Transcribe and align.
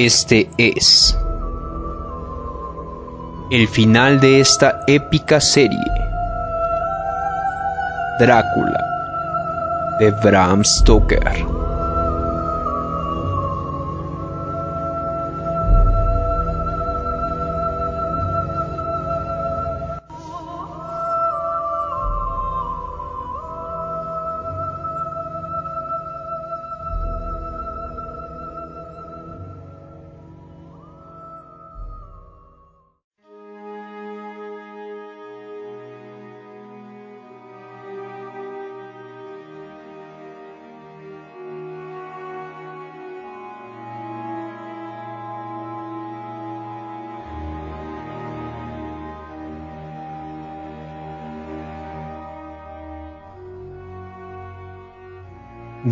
Este 0.00 0.48
es 0.56 1.14
el 3.50 3.68
final 3.68 4.18
de 4.18 4.40
esta 4.40 4.80
épica 4.86 5.42
serie. 5.42 5.76
Drácula 8.18 8.82
de 9.98 10.10
Bram 10.10 10.64
Stoker. 10.64 11.59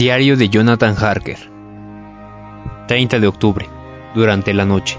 Diario 0.09 0.39
de 0.39 0.48
Jonathan 0.48 0.97
Harker 0.98 1.37
30 2.87 3.20
de 3.20 3.27
octubre, 3.27 3.69
durante 4.15 4.55
la 4.55 4.65
noche. 4.65 4.97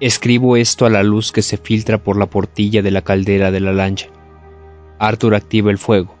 Escribo 0.00 0.56
esto 0.56 0.86
a 0.86 0.88
la 0.88 1.02
luz 1.02 1.30
que 1.30 1.42
se 1.42 1.58
filtra 1.58 1.98
por 1.98 2.16
la 2.16 2.24
portilla 2.24 2.80
de 2.80 2.90
la 2.90 3.02
caldera 3.02 3.50
de 3.50 3.60
la 3.60 3.74
lancha. 3.74 4.06
Arthur 4.98 5.34
activa 5.34 5.70
el 5.70 5.76
fuego. 5.76 6.14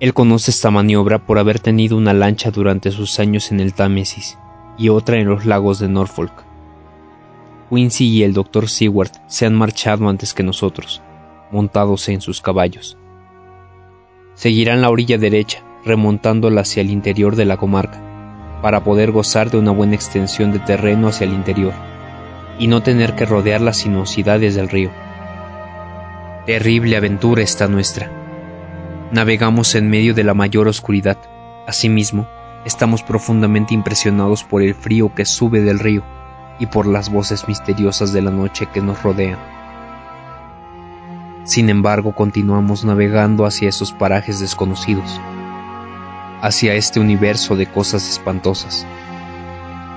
Él 0.00 0.12
conoce 0.12 0.50
esta 0.50 0.72
maniobra 0.72 1.24
por 1.24 1.38
haber 1.38 1.60
tenido 1.60 1.96
una 1.96 2.14
lancha 2.14 2.50
durante 2.50 2.90
sus 2.90 3.20
años 3.20 3.52
en 3.52 3.60
el 3.60 3.74
Támesis 3.74 4.36
y 4.76 4.88
otra 4.88 5.16
en 5.16 5.28
los 5.28 5.46
lagos 5.46 5.78
de 5.78 5.88
Norfolk. 5.88 6.44
Quincy 7.70 8.08
y 8.08 8.24
el 8.24 8.32
Dr. 8.32 8.68
Seward 8.68 9.12
se 9.28 9.46
han 9.46 9.54
marchado 9.54 10.08
antes 10.08 10.34
que 10.34 10.42
nosotros, 10.42 11.00
montados 11.52 12.08
en 12.08 12.20
sus 12.20 12.40
caballos. 12.40 12.98
Seguirán 14.34 14.80
la 14.80 14.90
orilla 14.90 15.16
derecha, 15.16 15.62
remontándola 15.84 16.62
hacia 16.62 16.80
el 16.80 16.90
interior 16.90 17.36
de 17.36 17.44
la 17.44 17.56
comarca, 17.56 18.00
para 18.62 18.82
poder 18.82 19.10
gozar 19.10 19.50
de 19.50 19.58
una 19.58 19.70
buena 19.70 19.94
extensión 19.94 20.52
de 20.52 20.58
terreno 20.58 21.08
hacia 21.08 21.26
el 21.26 21.34
interior, 21.34 21.74
y 22.58 22.66
no 22.66 22.82
tener 22.82 23.14
que 23.14 23.26
rodear 23.26 23.60
las 23.60 23.78
sinuosidades 23.78 24.54
del 24.54 24.68
río. 24.68 24.90
Terrible 26.46 26.96
aventura 26.96 27.42
esta 27.42 27.68
nuestra. 27.68 28.10
Navegamos 29.12 29.74
en 29.74 29.88
medio 29.88 30.14
de 30.14 30.24
la 30.24 30.34
mayor 30.34 30.68
oscuridad. 30.68 31.18
Asimismo, 31.66 32.26
estamos 32.64 33.02
profundamente 33.02 33.74
impresionados 33.74 34.44
por 34.44 34.62
el 34.62 34.74
frío 34.74 35.14
que 35.14 35.24
sube 35.24 35.60
del 35.60 35.78
río 35.78 36.02
y 36.58 36.66
por 36.66 36.86
las 36.86 37.10
voces 37.10 37.48
misteriosas 37.48 38.12
de 38.12 38.22
la 38.22 38.30
noche 38.30 38.66
que 38.72 38.80
nos 38.80 39.02
rodean. 39.02 39.38
Sin 41.44 41.68
embargo, 41.68 42.14
continuamos 42.14 42.84
navegando 42.84 43.44
hacia 43.44 43.68
esos 43.68 43.92
parajes 43.92 44.40
desconocidos 44.40 45.20
hacia 46.40 46.74
este 46.74 47.00
universo 47.00 47.56
de 47.56 47.66
cosas 47.66 48.08
espantosas. 48.08 48.86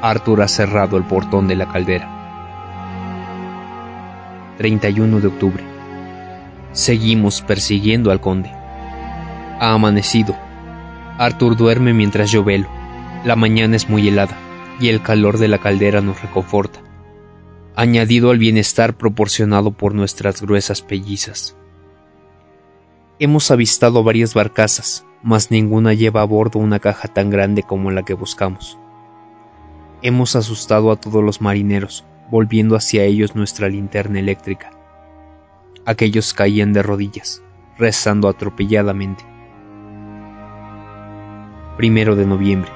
Arthur 0.02 0.42
ha 0.42 0.48
cerrado 0.48 0.98
el 0.98 1.04
portón 1.04 1.48
de 1.48 1.56
la 1.56 1.68
caldera. 1.68 2.14
31 4.58 5.20
de 5.20 5.28
octubre. 5.28 5.64
Seguimos 6.72 7.42
persiguiendo 7.42 8.12
al 8.12 8.22
conde. 8.22 8.52
Ha 9.60 9.74
amanecido. 9.74 10.36
Arthur 11.18 11.56
duerme 11.58 11.94
mientras 11.94 12.32
yo 12.32 12.44
velo. 12.44 12.68
La 13.24 13.36
mañana 13.36 13.76
es 13.76 13.90
muy 13.90 14.08
helada 14.08 14.38
y 14.80 14.90
el 14.90 15.02
calor 15.02 15.38
de 15.38 15.48
la 15.48 15.58
caldera 15.58 16.02
nos 16.02 16.22
reconforta, 16.22 16.80
añadido 17.76 18.30
al 18.30 18.38
bienestar 18.38 18.96
proporcionado 18.96 19.72
por 19.72 19.96
nuestras 19.96 20.42
gruesas 20.42 20.82
pellizas. 20.82 21.56
Hemos 23.20 23.50
avistado 23.50 24.04
varias 24.04 24.36
barcazas, 24.36 25.04
mas 25.24 25.52
ninguna 25.52 25.94
lleva 25.94 26.22
a 26.22 26.26
bordo 26.26 26.60
una 26.60 26.80
caja 26.80 27.08
tan 27.08 27.30
grande 27.30 27.64
como 27.64 27.92
la 27.92 28.04
que 28.04 28.14
buscamos. 28.14 28.78
Hemos 30.02 30.36
asustado 30.36 30.92
a 30.92 30.96
todos 30.96 31.24
los 31.24 31.42
marineros, 31.42 32.06
volviendo 32.30 32.76
hacia 32.76 33.04
ellos 33.04 33.36
nuestra 33.36 33.68
linterna 33.68 34.20
eléctrica. 34.20 34.72
Aquellos 35.86 36.34
caían 36.34 36.74
de 36.74 36.84
rodillas, 36.84 37.42
rezando 37.78 38.28
atropelladamente. 38.28 39.26
Primero 41.78 42.16
de 42.16 42.26
noviembre, 42.26 42.72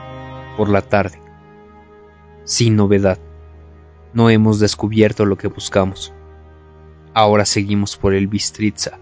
por 0.58 0.69
la 0.69 0.81
tarde. 0.81 1.22
Sin 2.44 2.75
novedad. 2.75 3.19
No 4.13 4.29
hemos 4.29 4.59
descubierto 4.59 5.25
lo 5.25 5.38
que 5.38 5.47
buscamos. 5.47 6.13
Ahora 7.13 7.46
seguimos 7.46 7.97
por 7.97 8.13
el 8.13 8.28
Bistritza 8.28 9.00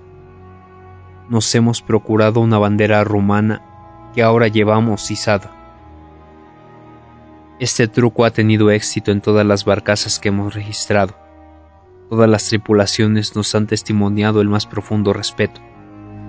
nos 1.30 1.54
hemos 1.54 1.82
procurado 1.82 2.40
una 2.40 2.58
bandera 2.58 3.04
rumana 3.04 3.62
que 4.14 4.24
ahora 4.24 4.48
llevamos 4.48 5.12
izada. 5.12 5.52
Este 7.60 7.88
truco 7.88 8.26
ha 8.26 8.32
tenido 8.32 8.72
éxito 8.72 9.12
en 9.12 9.22
todas 9.22 9.46
las 9.46 9.64
barcazas 9.64 10.20
que 10.20 10.30
hemos 10.30 10.56
registrado. 10.56 11.14
Todas 12.10 12.28
las 12.28 12.48
tripulaciones 12.48 13.36
nos 13.36 13.54
han 13.54 13.68
testimoniado 13.68 14.42
el 14.42 14.50
más 14.50 14.66
profundo 14.66 15.14
respeto, 15.14 15.62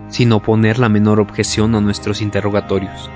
sin 0.09 0.33
oponer 0.33 0.79
la 0.79 0.91
menor 0.91 1.21
objeción 1.21 1.75
a 1.75 1.81
nuestros 1.81 2.21
interrogatorios. 2.21 3.11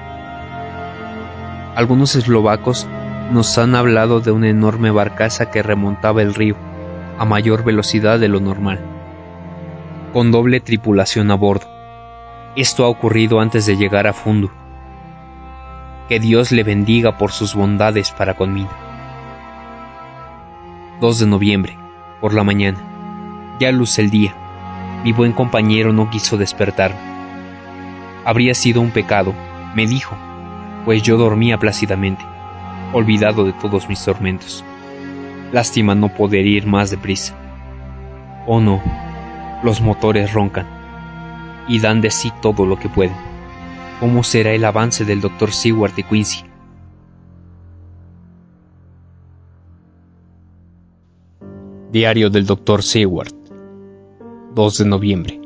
Algunos 1.75 2.15
eslovacos 2.15 2.87
nos 3.31 3.59
han 3.59 3.75
hablado 3.75 4.21
de 4.21 4.31
una 4.31 4.49
enorme 4.49 4.91
barcaza 4.91 5.51
que 5.51 5.63
remontaba 5.63 6.23
el 6.23 6.35
río 6.35 6.57
a 7.19 7.25
mayor 7.25 7.65
velocidad 7.65 8.19
de 8.19 8.29
lo 8.29 8.41
normal, 8.41 8.81
con 10.13 10.31
doble 10.31 10.61
tripulación 10.61 11.31
a 11.31 11.35
bordo. 11.35 11.74
Esto 12.57 12.85
ha 12.85 12.89
ocurrido 12.89 13.41
antes 13.41 13.67
de 13.67 13.77
llegar 13.77 14.07
a 14.07 14.13
Fundu. 14.13 14.49
Que 16.09 16.21
Dios 16.21 16.53
le 16.53 16.63
bendiga 16.63 17.19
por 17.19 17.33
sus 17.33 17.53
bondades 17.53 18.13
para 18.13 18.35
conmigo. 18.35 18.71
2 21.01 21.19
de 21.19 21.27
noviembre, 21.27 21.77
por 22.21 22.33
la 22.33 22.45
mañana. 22.45 22.79
Ya 23.59 23.73
luce 23.73 24.03
el 24.03 24.11
día. 24.11 24.37
Mi 25.03 25.11
buen 25.11 25.33
compañero 25.33 25.93
no 25.93 26.11
quiso 26.11 26.37
despertarme. 26.37 27.01
Habría 28.25 28.55
sido 28.55 28.81
un 28.81 28.93
pecado, 28.93 29.35
me 29.75 29.89
dijo, 29.89 30.15
pues 30.85 31.03
yo 31.03 31.17
dormía 31.17 31.59
plácidamente, 31.59 32.25
olvidado 32.93 33.43
de 33.45 33.53
todos 33.53 33.89
mis 33.89 34.03
tormentos. 34.05 34.65
Lástima 35.51 35.97
no 35.97 36.09
poder 36.09 36.47
ir 36.47 36.69
más 36.69 36.91
deprisa. 36.91 37.35
Oh 38.47 38.61
no, 38.61 38.81
los 39.65 39.81
motores 39.81 40.33
roncan 40.33 40.84
y 41.69 41.81
dan 41.81 42.01
de 42.01 42.11
sí 42.11 42.33
todo 42.43 42.67
lo 42.67 42.79
que 42.79 42.89
pueden. 42.89 43.17
¿Cómo 44.01 44.23
será 44.23 44.53
el 44.53 44.65
avance 44.65 45.05
del 45.05 45.21
Dr. 45.21 45.53
Seward 45.53 45.93
y 45.97 46.03
Quincy? 46.03 46.45
Diario 51.93 52.29
del 52.29 52.45
Dr. 52.45 52.83
Seward 52.83 53.33
2 54.55 54.79
de 54.79 54.85
noviembre 54.85 55.41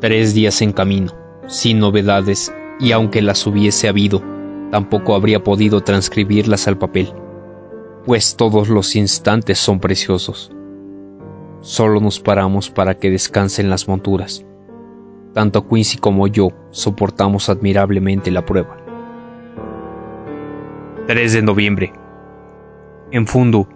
Tres 0.00 0.34
días 0.34 0.60
en 0.60 0.72
camino, 0.72 1.12
sin 1.46 1.78
novedades, 1.78 2.52
y 2.80 2.92
aunque 2.92 3.22
las 3.22 3.46
hubiese 3.46 3.88
habido, 3.88 4.22
tampoco 4.70 5.14
habría 5.14 5.42
podido 5.42 5.80
transcribirlas 5.80 6.68
al 6.68 6.78
papel, 6.78 7.12
pues 8.04 8.36
todos 8.36 8.68
los 8.68 8.94
instantes 8.94 9.58
son 9.58 9.80
preciosos. 9.80 10.52
Solo 11.60 12.00
nos 12.00 12.20
paramos 12.20 12.70
para 12.70 12.98
que 12.98 13.10
descansen 13.10 13.70
las 13.70 13.88
monturas 13.88 14.44
tanto 15.38 15.68
Quincy 15.68 15.98
como 15.98 16.26
yo 16.26 16.48
soportamos 16.72 17.48
admirablemente 17.48 18.32
la 18.32 18.44
prueba. 18.44 18.76
3 21.06 21.32
de 21.32 21.42
noviembre. 21.42 21.92
En 23.12 23.24
Fundu, 23.24 23.68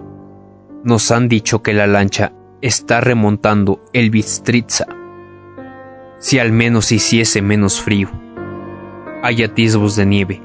nos 0.83 1.13
han 1.13 1.29
dicho 1.29 1.63
que 1.63 1.73
la 1.73 1.87
lancha 1.87 2.33
está 2.63 3.01
remontando 3.01 3.81
el 3.93 4.11
Bistritza. 4.11 4.89
Si 6.19 6.41
al 6.41 6.51
menos 6.51 6.91
hiciese 6.91 7.43
menos 7.43 7.81
frío. 7.81 8.11
Hay 9.23 9.45
atisbos 9.45 9.95
de 9.95 10.05
nieve, 10.05 10.43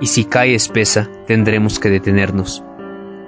y 0.00 0.06
si 0.06 0.26
cae 0.26 0.54
espesa 0.54 1.10
tendremos 1.26 1.80
que 1.80 1.90
detenernos, 1.90 2.62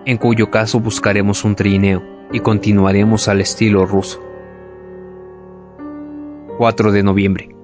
en 0.07 0.19
cuyo 0.19 0.53
caso 0.53 0.79
buscaremos 0.79 1.43
un 1.43 1.57
trineo 1.57 2.01
y 2.31 2.39
continuaremos 2.39 3.27
al 3.27 3.41
estilo 3.41 3.87
ruso. 3.87 4.28
4 6.59 6.91
de 6.91 7.05
noviembre. 7.05 7.55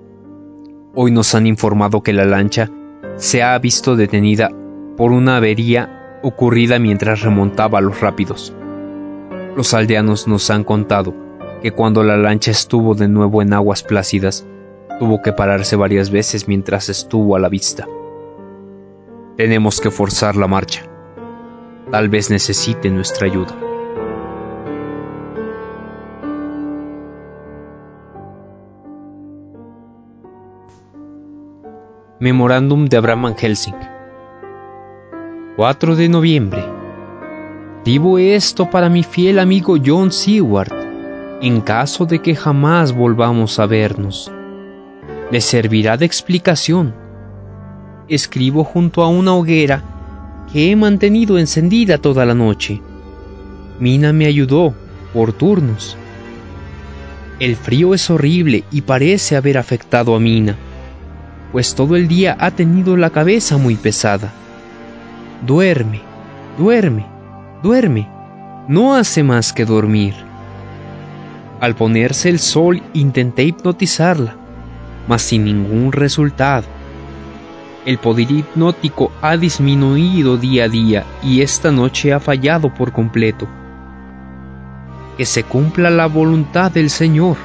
Hoy 0.94 1.10
nos 1.10 1.34
han 1.34 1.48
informado 1.48 2.04
que 2.04 2.12
la 2.12 2.24
lancha 2.24 2.70
se 3.16 3.42
ha 3.42 3.58
visto 3.58 3.96
detenida 3.96 4.52
por 4.96 5.10
una 5.10 5.38
avería 5.38 6.20
ocurrida 6.22 6.78
mientras 6.78 7.22
remontaba 7.22 7.80
los 7.80 8.00
rápidos. 8.00 8.54
Los 9.56 9.74
aldeanos 9.74 10.28
nos 10.28 10.48
han 10.48 10.62
contado 10.62 11.12
que 11.60 11.72
cuando 11.72 12.04
la 12.04 12.16
lancha 12.16 12.52
estuvo 12.52 12.94
de 12.94 13.08
nuevo 13.08 13.42
en 13.42 13.52
aguas 13.52 13.82
plácidas, 13.82 14.46
tuvo 15.00 15.22
que 15.22 15.32
pararse 15.32 15.74
varias 15.74 16.10
veces 16.10 16.46
mientras 16.46 16.88
estuvo 16.88 17.34
a 17.34 17.40
la 17.40 17.48
vista. 17.48 17.88
Tenemos 19.36 19.80
que 19.80 19.90
forzar 19.90 20.36
la 20.36 20.46
marcha. 20.46 20.82
Tal 21.90 22.08
vez 22.08 22.30
necesite 22.30 22.90
nuestra 22.90 23.26
ayuda. 23.26 23.56
Memorándum 32.24 32.86
de 32.86 32.96
Abraham 32.96 33.34
Helsing 33.36 33.74
4 35.56 35.94
de 35.94 36.08
noviembre. 36.08 36.64
Digo 37.84 38.18
esto 38.18 38.70
para 38.70 38.88
mi 38.88 39.02
fiel 39.02 39.38
amigo 39.38 39.76
John 39.84 40.10
Seward, 40.10 40.72
en 41.42 41.60
caso 41.60 42.06
de 42.06 42.22
que 42.22 42.34
jamás 42.34 42.94
volvamos 42.94 43.58
a 43.58 43.66
vernos. 43.66 44.32
Le 45.30 45.42
servirá 45.42 45.98
de 45.98 46.06
explicación. 46.06 46.94
Escribo 48.08 48.64
junto 48.64 49.02
a 49.02 49.08
una 49.08 49.34
hoguera 49.34 49.82
que 50.50 50.70
he 50.70 50.76
mantenido 50.76 51.38
encendida 51.38 51.98
toda 51.98 52.24
la 52.24 52.32
noche. 52.32 52.80
Mina 53.78 54.14
me 54.14 54.24
ayudó, 54.24 54.72
por 55.12 55.34
turnos. 55.34 55.94
El 57.38 57.54
frío 57.54 57.92
es 57.92 58.08
horrible 58.08 58.64
y 58.70 58.80
parece 58.80 59.36
haber 59.36 59.58
afectado 59.58 60.16
a 60.16 60.20
Mina 60.20 60.56
pues 61.54 61.76
todo 61.76 61.94
el 61.94 62.08
día 62.08 62.36
ha 62.40 62.50
tenido 62.50 62.96
la 62.96 63.10
cabeza 63.10 63.58
muy 63.58 63.76
pesada. 63.76 64.32
Duerme, 65.46 66.00
duerme, 66.58 67.06
duerme, 67.62 68.08
no 68.66 68.96
hace 68.96 69.22
más 69.22 69.52
que 69.52 69.64
dormir. 69.64 70.14
Al 71.60 71.76
ponerse 71.76 72.28
el 72.28 72.40
sol 72.40 72.82
intenté 72.92 73.44
hipnotizarla, 73.44 74.34
mas 75.06 75.22
sin 75.22 75.44
ningún 75.44 75.92
resultado. 75.92 76.66
El 77.86 77.98
poder 77.98 78.32
hipnótico 78.32 79.12
ha 79.22 79.36
disminuido 79.36 80.36
día 80.36 80.64
a 80.64 80.68
día 80.68 81.04
y 81.22 81.40
esta 81.42 81.70
noche 81.70 82.12
ha 82.12 82.18
fallado 82.18 82.74
por 82.74 82.90
completo. 82.90 83.46
Que 85.16 85.24
se 85.24 85.44
cumpla 85.44 85.88
la 85.88 86.06
voluntad 86.06 86.72
del 86.72 86.90
Señor. 86.90 87.36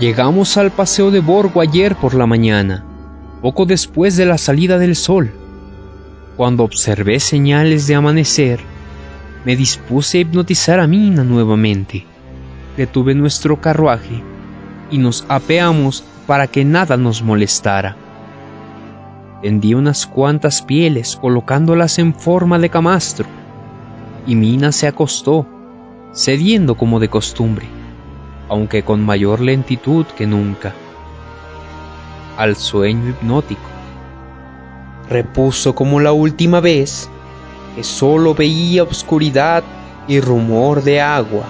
Llegamos 0.00 0.56
al 0.56 0.70
paseo 0.70 1.10
de 1.10 1.20
Borgo 1.20 1.60
ayer 1.60 1.94
por 1.94 2.14
la 2.14 2.24
mañana, 2.24 2.82
poco 3.42 3.66
después 3.66 4.16
de 4.16 4.24
la 4.24 4.38
salida 4.38 4.78
del 4.78 4.96
sol. 4.96 5.30
Cuando 6.38 6.64
observé 6.64 7.20
señales 7.20 7.86
de 7.86 7.96
amanecer, 7.96 8.60
me 9.44 9.56
dispuse 9.56 10.16
a 10.16 10.20
hipnotizar 10.22 10.80
a 10.80 10.86
Mina 10.86 11.22
nuevamente. 11.22 12.06
Detuve 12.78 13.14
nuestro 13.14 13.60
carruaje 13.60 14.24
y 14.90 14.96
nos 14.96 15.26
apeamos 15.28 16.02
para 16.26 16.46
que 16.46 16.64
nada 16.64 16.96
nos 16.96 17.22
molestara. 17.22 17.94
Tendí 19.42 19.74
unas 19.74 20.06
cuantas 20.06 20.62
pieles 20.62 21.14
colocándolas 21.14 21.98
en 21.98 22.14
forma 22.14 22.58
de 22.58 22.70
camastro, 22.70 23.26
y 24.26 24.34
Mina 24.34 24.72
se 24.72 24.86
acostó, 24.86 25.46
cediendo 26.14 26.74
como 26.74 27.00
de 27.00 27.08
costumbre 27.10 27.79
aunque 28.50 28.82
con 28.82 29.06
mayor 29.06 29.40
lentitud 29.40 30.04
que 30.06 30.26
nunca, 30.26 30.74
al 32.36 32.56
sueño 32.56 33.10
hipnótico. 33.10 33.60
Repuso 35.08 35.76
como 35.76 36.00
la 36.00 36.12
última 36.12 36.58
vez 36.58 37.08
que 37.76 37.84
solo 37.84 38.34
veía 38.34 38.82
oscuridad 38.82 39.62
y 40.08 40.20
rumor 40.20 40.82
de 40.82 41.00
agua. 41.00 41.44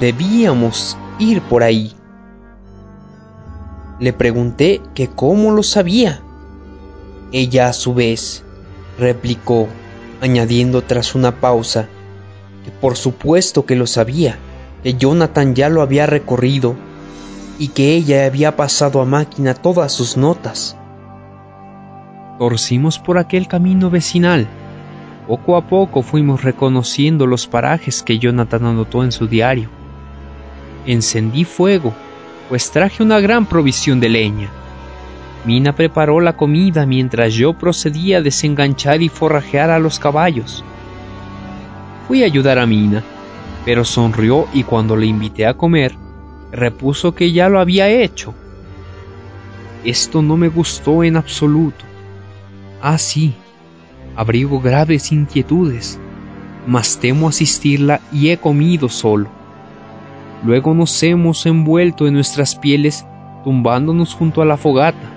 Debíamos 0.00 0.96
ir 1.18 1.42
por 1.42 1.62
ahí. 1.62 1.92
Le 4.00 4.14
pregunté 4.14 4.80
que 4.94 5.08
cómo 5.08 5.52
lo 5.52 5.62
sabía. 5.62 6.22
Ella 7.30 7.68
a 7.68 7.72
su 7.74 7.92
vez 7.92 8.42
replicó, 8.98 9.68
añadiendo 10.22 10.80
tras 10.80 11.14
una 11.14 11.40
pausa, 11.40 11.88
que 12.64 12.70
por 12.70 12.96
supuesto 12.96 13.66
que 13.66 13.76
lo 13.76 13.86
sabía 13.86 14.38
que 14.82 14.94
Jonathan 14.94 15.54
ya 15.54 15.68
lo 15.68 15.82
había 15.82 16.06
recorrido 16.06 16.76
y 17.58 17.68
que 17.68 17.94
ella 17.94 18.26
había 18.26 18.56
pasado 18.56 19.00
a 19.00 19.04
máquina 19.04 19.54
todas 19.54 19.92
sus 19.92 20.16
notas. 20.16 20.76
Torcimos 22.38 22.98
por 22.98 23.18
aquel 23.18 23.48
camino 23.48 23.90
vecinal. 23.90 24.46
Poco 25.26 25.56
a 25.56 25.66
poco 25.66 26.02
fuimos 26.02 26.44
reconociendo 26.44 27.26
los 27.26 27.46
parajes 27.46 28.02
que 28.02 28.18
Jonathan 28.18 28.66
anotó 28.66 29.02
en 29.02 29.10
su 29.12 29.26
diario. 29.26 29.68
Encendí 30.86 31.44
fuego, 31.44 31.92
pues 32.48 32.70
traje 32.70 33.02
una 33.02 33.20
gran 33.20 33.44
provisión 33.44 33.98
de 34.00 34.08
leña. 34.08 34.48
Mina 35.44 35.74
preparó 35.74 36.20
la 36.20 36.36
comida 36.36 36.86
mientras 36.86 37.34
yo 37.34 37.52
procedía 37.54 38.18
a 38.18 38.22
desenganchar 38.22 39.02
y 39.02 39.08
forrajear 39.08 39.70
a 39.70 39.78
los 39.78 39.98
caballos. 39.98 40.64
Fui 42.06 42.22
a 42.22 42.26
ayudar 42.26 42.58
a 42.58 42.66
Mina 42.66 43.02
pero 43.68 43.84
sonrió 43.84 44.48
y 44.54 44.62
cuando 44.62 44.96
le 44.96 45.04
invité 45.04 45.46
a 45.46 45.52
comer, 45.52 45.94
repuso 46.50 47.14
que 47.14 47.32
ya 47.32 47.50
lo 47.50 47.60
había 47.60 47.86
hecho. 47.90 48.32
Esto 49.84 50.22
no 50.22 50.38
me 50.38 50.48
gustó 50.48 51.04
en 51.04 51.18
absoluto. 51.18 51.84
Ah, 52.80 52.96
sí, 52.96 53.34
abrigo 54.16 54.58
graves 54.58 55.12
inquietudes, 55.12 56.00
mas 56.66 56.98
temo 56.98 57.28
asistirla 57.28 58.00
y 58.10 58.30
he 58.30 58.38
comido 58.38 58.88
solo. 58.88 59.28
Luego 60.46 60.72
nos 60.72 61.02
hemos 61.02 61.44
envuelto 61.44 62.06
en 62.06 62.14
nuestras 62.14 62.56
pieles 62.56 63.04
tumbándonos 63.44 64.14
junto 64.14 64.40
a 64.40 64.46
la 64.46 64.56
fogata. 64.56 65.12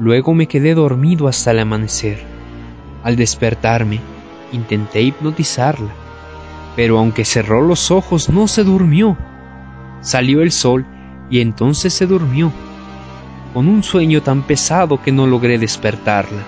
Luego 0.00 0.34
me 0.34 0.48
quedé 0.48 0.74
dormido 0.74 1.28
hasta 1.28 1.52
el 1.52 1.60
amanecer. 1.60 2.18
Al 3.04 3.14
despertarme, 3.14 4.00
intenté 4.50 5.02
hipnotizarla 5.02 6.03
pero 6.76 6.98
aunque 6.98 7.24
cerró 7.24 7.62
los 7.62 7.90
ojos 7.90 8.28
no 8.28 8.48
se 8.48 8.64
durmió. 8.64 9.16
Salió 10.00 10.42
el 10.42 10.52
sol 10.52 10.84
y 11.30 11.40
entonces 11.40 11.94
se 11.94 12.06
durmió, 12.06 12.52
con 13.52 13.68
un 13.68 13.82
sueño 13.82 14.22
tan 14.22 14.42
pesado 14.42 15.00
que 15.00 15.12
no 15.12 15.26
logré 15.26 15.58
despertarla. 15.58 16.42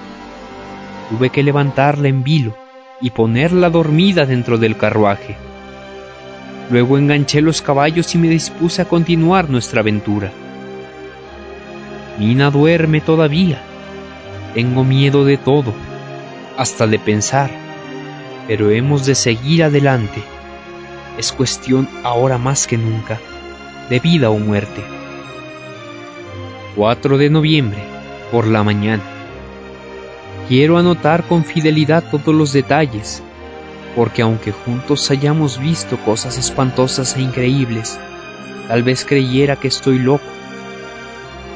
Tuve 1.11 1.31
que 1.31 1.43
levantarla 1.43 2.09
en 2.09 2.25
vilo 2.25 2.57
y 3.01 3.11
ponerla 3.11 3.71
dormida 3.71 4.27
dentro 4.27 4.59
del 4.59 4.77
carruaje. 4.77 5.37
Luego 6.71 6.99
enganché 6.99 7.41
los 7.41 7.63
caballos 7.63 8.15
y 8.15 8.19
me 8.19 8.29
dispuse 8.29 8.83
a 8.83 8.87
continuar 8.87 9.49
nuestra 9.49 9.81
aventura. 9.81 10.33
Mina 12.19 12.51
duerme 12.51 13.01
todavía. 13.01 13.61
Tengo 14.53 14.83
miedo 14.83 15.25
de 15.25 15.37
todo, 15.37 15.73
hasta 16.57 16.87
de 16.87 16.99
pensar 16.99 17.66
pero 18.47 18.71
hemos 18.71 19.07
de 19.07 19.15
seguir 19.15 19.65
adelante. 19.65 20.23
Es 21.19 21.33
cuestión 21.33 21.89
ahora 22.03 22.39
más 22.39 22.67
que 22.67 22.77
nunca 22.77 23.19
de 23.89 24.01
vida 24.01 24.31
o 24.31 24.39
muerte. 24.39 24.83
4 26.75 27.19
de 27.19 27.31
noviembre, 27.31 27.79
por 28.31 28.47
la 28.47 28.63
mañana. 28.63 29.03
Quiero 30.49 30.79
anotar 30.79 31.25
con 31.25 31.45
fidelidad 31.45 32.05
todos 32.11 32.35
los 32.35 32.53
detalles, 32.53 33.23
porque 33.95 34.23
aunque 34.23 34.53
juntos 34.53 35.11
hayamos 35.11 35.59
visto 35.59 35.97
cosas 35.99 36.37
espantosas 36.37 37.17
e 37.17 37.23
increíbles, 37.23 37.99
tal 38.69 38.83
vez 38.83 39.05
creyera 39.05 39.57
que 39.57 39.69
estoy 39.69 39.99
loco, 39.99 40.25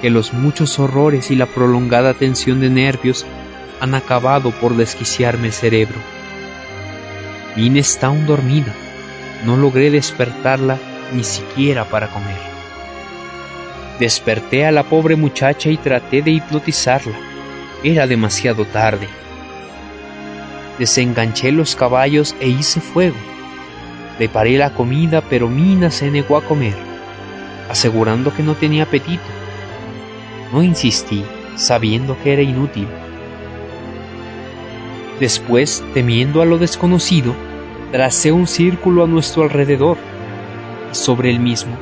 que 0.00 0.11
los 0.11 0.32
muchos 0.32 0.78
horrores 0.78 1.30
y 1.30 1.37
la 1.37 1.47
prolongada 1.47 2.14
tensión 2.14 2.61
de 2.61 2.70
nervios 2.70 3.26
han 3.80 3.94
acabado 3.94 4.50
por 4.52 4.76
desquiciarme 4.76 5.49
el 5.49 5.52
cerebro. 5.52 5.97
Mina 7.61 7.81
está 7.81 8.07
aún 8.07 8.25
dormida. 8.25 8.73
No 9.45 9.55
logré 9.55 9.90
despertarla 9.90 10.79
ni 11.12 11.23
siquiera 11.23 11.85
para 11.85 12.09
comer. 12.09 12.38
Desperté 13.99 14.64
a 14.64 14.73
la 14.73 14.85
pobre 14.85 15.14
muchacha 15.14 15.69
y 15.69 15.76
traté 15.76 16.23
de 16.23 16.31
hipnotizarla. 16.31 17.12
Era 17.85 18.07
demasiado 18.07 18.64
tarde. 18.64 19.09
Desenganché 20.79 21.52
los 21.52 21.76
caballos 21.76 22.35
e 22.40 22.49
hice 22.49 22.81
fuego. 22.81 23.19
Preparé 24.17 24.57
la 24.57 24.71
comida, 24.71 25.21
pero 25.21 25.47
Mina 25.47 25.90
se 25.90 26.11
negó 26.11 26.38
a 26.38 26.45
comer, 26.45 26.76
asegurando 27.69 28.35
que 28.35 28.43
no 28.43 28.55
tenía 28.55 28.85
apetito. 28.85 29.23
No 30.50 30.62
insistí, 30.62 31.26
sabiendo 31.57 32.17
que 32.23 32.33
era 32.33 32.40
inútil. 32.40 32.88
Después, 35.21 35.85
temiendo 35.93 36.40
a 36.40 36.47
lo 36.47 36.57
desconocido, 36.57 37.35
tracé 37.92 38.32
un 38.32 38.47
círculo 38.47 39.04
a 39.04 39.06
nuestro 39.06 39.42
alrededor 39.42 39.97
y 40.92 40.94
sobre 40.94 41.30
el 41.30 41.40
mismo 41.40 41.76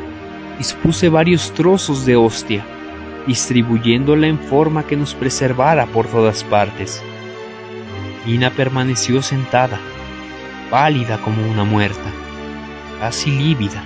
dispuse 0.58 1.08
varios 1.08 1.52
trozos 1.54 2.04
de 2.04 2.16
hostia, 2.16 2.64
distribuyéndola 3.26 4.26
en 4.26 4.38
forma 4.38 4.84
que 4.86 4.96
nos 4.96 5.14
preservara 5.14 5.86
por 5.86 6.08
todas 6.08 6.42
partes. 6.44 7.00
Mina 8.26 8.50
permaneció 8.50 9.22
sentada, 9.22 9.78
pálida 10.68 11.18
como 11.18 11.48
una 11.48 11.64
muerta, 11.64 12.10
casi 12.98 13.30
lívida. 13.30 13.82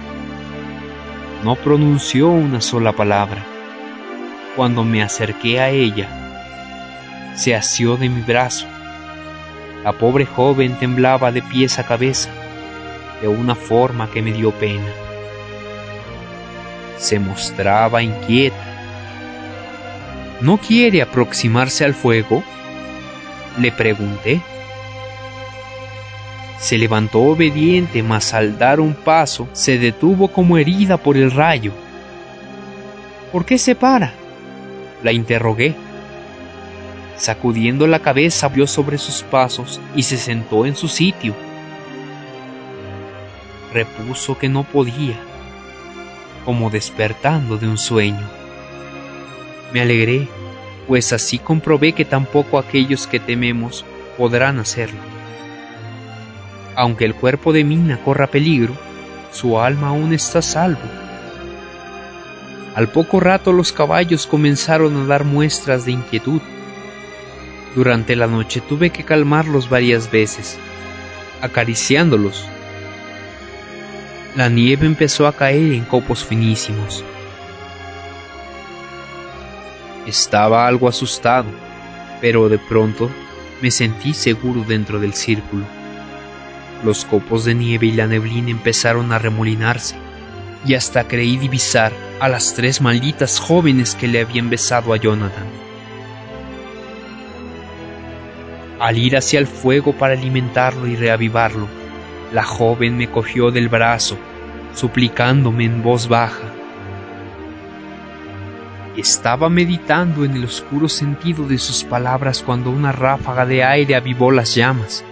No 1.45 1.57
pronunció 1.57 2.29
una 2.29 2.61
sola 2.61 2.93
palabra. 2.93 3.45
Cuando 4.57 4.85
me 4.85 5.03
acerqué 5.03 5.61
a 5.61 5.71
ella, 5.71 6.09
se 7.37 7.55
asió 7.55 7.97
de 7.97 8.09
mi 8.09 8.23
brazo. 8.23 8.67
La 9.85 9.93
pobre 9.93 10.27
joven 10.27 10.79
temblaba 10.79 11.33
de 11.33 11.43
pies 11.43 11.79
a 11.79 11.87
cabeza, 11.87 12.31
de 13.21 13.29
una 13.29 13.55
forma 13.55 14.09
que 14.11 14.23
me 14.23 14.33
dio 14.33 14.53
pena. 14.53 14.93
Se 16.99 17.19
mostraba 17.19 18.03
inquieta. 18.03 18.73
¿No 20.41 20.59
quiere 20.59 21.03
aproximarse 21.03 21.85
al 21.85 21.95
fuego? 21.95 22.45
Le 23.59 23.73
pregunté. 23.73 24.41
Se 26.59 26.79
levantó 26.79 27.21
obediente, 27.23 28.05
mas 28.05 28.35
al 28.35 28.57
dar 28.57 28.79
un 28.79 28.95
paso 28.95 29.49
se 29.53 29.79
detuvo 29.79 30.29
como 30.29 30.59
herida 30.59 30.97
por 30.97 31.17
el 31.17 31.33
rayo. 31.33 31.73
¿Por 33.33 33.45
qué 33.45 33.59
se 33.59 33.75
para? 33.75 34.13
La 35.03 35.11
interrogué. 35.11 35.75
Sacudiendo 37.23 37.87
la 37.87 38.01
cabeza 38.01 38.49
vio 38.49 38.67
sobre 38.67 38.99
sus 38.99 39.23
pasos 39.23 39.81
y 39.95 40.03
se 40.03 40.17
sentó 40.17 40.67
en 40.67 40.75
su 40.75 40.89
sitio. 40.89 41.37
Repuso 43.73 44.37
que 44.37 44.49
no 44.49 44.65
podía, 44.65 45.15
como 46.45 46.69
despertando 46.69 47.59
de 47.59 47.69
un 47.69 47.79
sueño. 47.79 48.29
Me 49.73 49.83
alegré, 49.83 50.27
pues 50.89 51.13
así 51.13 51.39
comprobé 51.39 51.93
que 51.93 52.05
tampoco 52.05 52.59
aquellos 52.59 53.07
que 53.07 53.21
tememos 53.21 53.85
podrán 54.19 54.59
hacerlo. 54.59 54.99
Aunque 56.75 57.05
el 57.05 57.15
cuerpo 57.15 57.53
de 57.53 57.63
Mina 57.63 58.03
corra 58.03 58.27
peligro, 58.27 58.75
su 59.31 59.61
alma 59.61 59.91
aún 59.91 60.13
está 60.13 60.43
salvo. 60.43 60.83
Al 62.75 62.89
poco 62.89 63.21
rato 63.21 63.53
los 63.53 63.71
caballos 63.73 64.27
comenzaron 64.27 64.97
a 64.97 65.07
dar 65.07 65.23
muestras 65.23 65.85
de 65.85 65.93
inquietud. 65.93 66.41
Durante 67.75 68.17
la 68.17 68.27
noche 68.27 68.61
tuve 68.61 68.91
que 68.91 69.03
calmarlos 69.03 69.71
varias 69.71 70.11
veces, 70.11 70.59
acariciándolos. 71.41 72.47
La 74.37 74.51
nieve 74.51 74.87
empezó 74.87 75.27
a 75.27 75.33
caer 75.33 75.73
en 75.73 75.85
copos 75.85 76.25
finísimos. 76.25 77.03
Estaba 80.07 80.67
algo 80.67 80.89
asustado, 80.89 81.47
pero 82.21 82.49
de 82.51 82.59
pronto 82.59 83.11
me 83.63 83.71
sentí 83.71 84.13
seguro 84.13 84.65
dentro 84.67 85.01
del 85.01 85.15
círculo. 85.15 85.65
Los 86.85 87.05
copos 87.07 87.45
de 87.47 87.55
nieve 87.55 87.87
y 87.87 87.93
la 87.93 88.07
neblina 88.07 88.51
empezaron 88.51 89.13
a 89.13 89.19
remolinarse, 89.19 89.95
y 90.67 90.75
hasta 90.75 91.09
creí 91.09 91.39
divisar 91.39 91.93
a 92.21 92.29
las 92.29 92.55
tres 92.55 92.81
malditas 92.81 93.41
jóvenes 93.41 93.95
que 93.95 94.09
le 94.09 94.21
habían 94.21 94.51
besado 94.51 94.93
a 94.93 94.97
Jonathan. 94.97 95.72
Al 98.83 98.99
ir 98.99 99.17
hacia 99.17 99.39
el 99.39 99.47
fuego 99.47 99.93
para 99.93 100.15
alimentarlo 100.15 100.89
y 100.89 100.97
reavivarlo, 100.97 101.69
la 102.33 102.43
joven 102.43 102.97
me 102.97 103.09
cogió 103.09 103.53
del 103.53 103.69
brazo, 103.69 104.19
suplicándome 104.75 105.67
en 105.67 105.85
voz 105.85 106.09
baja. 106.09 106.53
Estaba 108.97 109.49
meditando 109.49 110.25
en 110.25 110.33
el 110.33 110.47
oscuro 110.47 110.89
sentido 110.89 111.47
de 111.47 111.59
sus 111.59 111.85
palabras 111.85 112.43
cuando 112.43 112.71
una 112.71 112.91
ráfaga 112.91 113.47
de 113.47 113.63
aire 113.63 113.95
avivó 113.95 114.33
las 114.33 114.57
llamas 114.57 115.05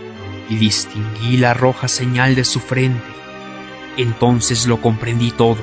y 0.48 0.56
distinguí 0.56 1.36
la 1.36 1.54
roja 1.54 1.86
señal 1.86 2.34
de 2.34 2.42
su 2.42 2.58
frente. 2.58 3.06
Entonces 3.96 4.66
lo 4.66 4.82
comprendí 4.82 5.30
todo. 5.30 5.62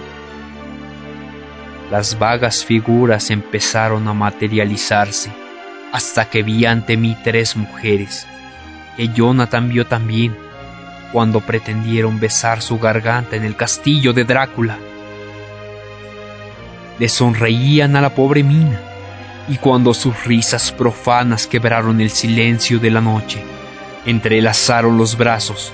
Las 1.92 2.18
vagas 2.18 2.64
figuras 2.64 3.32
empezaron 3.32 4.08
a 4.08 4.14
materializarse 4.14 5.47
hasta 5.92 6.30
que 6.30 6.44
vi 6.44 6.66
ante 6.66 6.98
mí 6.98 7.18
tres 7.24 7.56
mujeres, 7.56 8.28
que 8.96 9.10
Jonathan 9.10 9.70
vio 9.70 9.86
también 9.86 10.36
cuando 11.12 11.42
pretendieron 11.42 12.20
besar 12.20 12.62
su 12.62 12.80
garganta 12.80 13.36
en 13.36 13.44
el 13.44 13.56
castillo 13.56 14.14
de 14.14 14.26
Drácula. 14.26 14.78
Le 17.00 17.10
sonreían 17.10 17.96
a 17.96 18.02
la 18.02 18.14
pobre 18.14 18.44
Mina, 18.44 18.82
y 19.48 19.58
cuando 19.58 19.94
sus 19.94 20.26
risas 20.26 20.72
profanas 20.72 21.48
quebraron 21.48 22.02
el 22.02 22.10
silencio 22.10 22.80
de 22.80 22.92
la 22.92 23.02
noche, 23.02 23.42
entrelazaron 24.06 24.98
los 24.98 25.18
brazos, 25.18 25.72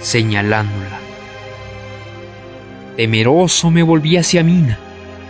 señalándola. 0.00 0.98
Temeroso 2.96 3.70
me 3.70 3.82
volví 3.82 4.16
hacia 4.16 4.42
Mina. 4.42 4.78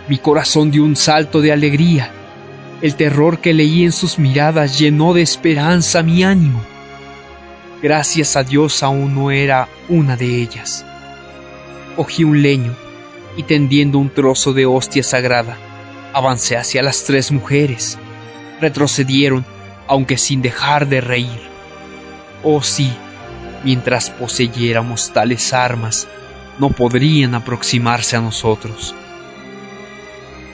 Mi 0.07 0.17
corazón 0.17 0.71
dio 0.71 0.83
un 0.83 0.95
salto 0.95 1.41
de 1.41 1.51
alegría. 1.51 2.11
El 2.79 2.95
terror 2.95 3.39
que 3.39 3.55
leí 3.55 3.83
en 3.83 3.91
sus 3.91 4.19
miradas 4.19 4.77
llenó 4.77 5.15
de 5.15 5.23
esperanza 5.23 6.03
mi 6.03 6.23
ánimo. 6.23 6.61
Gracias 7.81 8.35
a 8.35 8.43
Dios 8.43 8.83
aún 8.83 9.15
no 9.15 9.31
era 9.31 9.67
una 9.89 10.15
de 10.15 10.41
ellas. 10.41 10.85
Cogí 11.95 12.23
un 12.23 12.43
leño 12.43 12.75
y 13.35 13.43
tendiendo 13.43 13.97
un 13.97 14.11
trozo 14.11 14.53
de 14.53 14.67
hostia 14.67 15.01
sagrada, 15.01 15.57
avancé 16.13 16.55
hacia 16.55 16.83
las 16.83 17.03
tres 17.03 17.31
mujeres. 17.31 17.97
Retrocedieron, 18.61 19.43
aunque 19.87 20.17
sin 20.17 20.43
dejar 20.43 20.87
de 20.87 21.01
reír. 21.01 21.41
Oh 22.43 22.61
sí, 22.61 22.91
mientras 23.63 24.11
poseyéramos 24.11 25.11
tales 25.13 25.51
armas, 25.51 26.07
no 26.59 26.69
podrían 26.69 27.33
aproximarse 27.33 28.17
a 28.17 28.21
nosotros. 28.21 28.93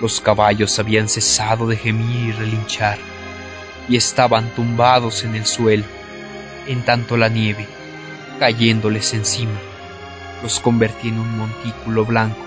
Los 0.04 0.20
caballos 0.20 0.80
habían 0.80 1.08
cesado 1.08 1.66
de 1.66 1.78
gemir 1.78 2.28
y 2.28 2.32
relinchar, 2.34 2.98
y 3.88 3.96
estaban 3.96 4.50
tumbados 4.50 5.24
en 5.24 5.34
el 5.34 5.46
suelo, 5.46 5.86
en 6.68 6.84
tanto 6.84 7.16
la 7.16 7.30
nieve, 7.30 7.66
cayéndoles 8.38 9.14
encima, 9.14 9.58
los 10.42 10.60
convertía 10.60 11.12
en 11.12 11.20
un 11.20 11.38
montículo 11.38 12.04
blanco. 12.04 12.46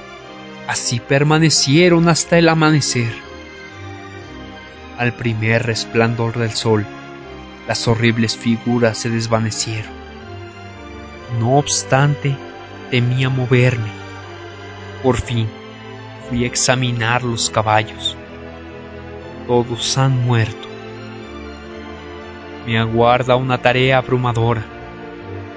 Así 0.69 1.01
permanecieron 1.01 2.11
hasta 2.11 2.37
el 2.37 2.51
amanecer. 2.51 3.15
Al 4.99 5.15
primer 5.15 5.65
resplandor 5.65 6.37
del 6.37 6.53
sol, 6.53 6.85
las 7.67 7.89
horribles 7.89 8.37
figuras 8.37 8.99
se 8.99 9.09
desvanecieron. 9.09 9.93
No 11.41 11.57
obstante, 11.57 12.37
temía 12.91 13.31
moverme. 13.31 13.89
Por 15.03 15.19
fin, 15.19 15.49
fui 16.29 16.45
a 16.45 16.47
examinar 16.47 17.23
los 17.23 17.51
caballos. 17.51 18.17
Todos 19.47 19.97
han 19.97 20.25
muerto. 20.25 20.69
Me 22.67 22.79
aguarda 22.79 23.37
una 23.37 23.59
tarea 23.59 23.99
abrumadora. 23.99 24.65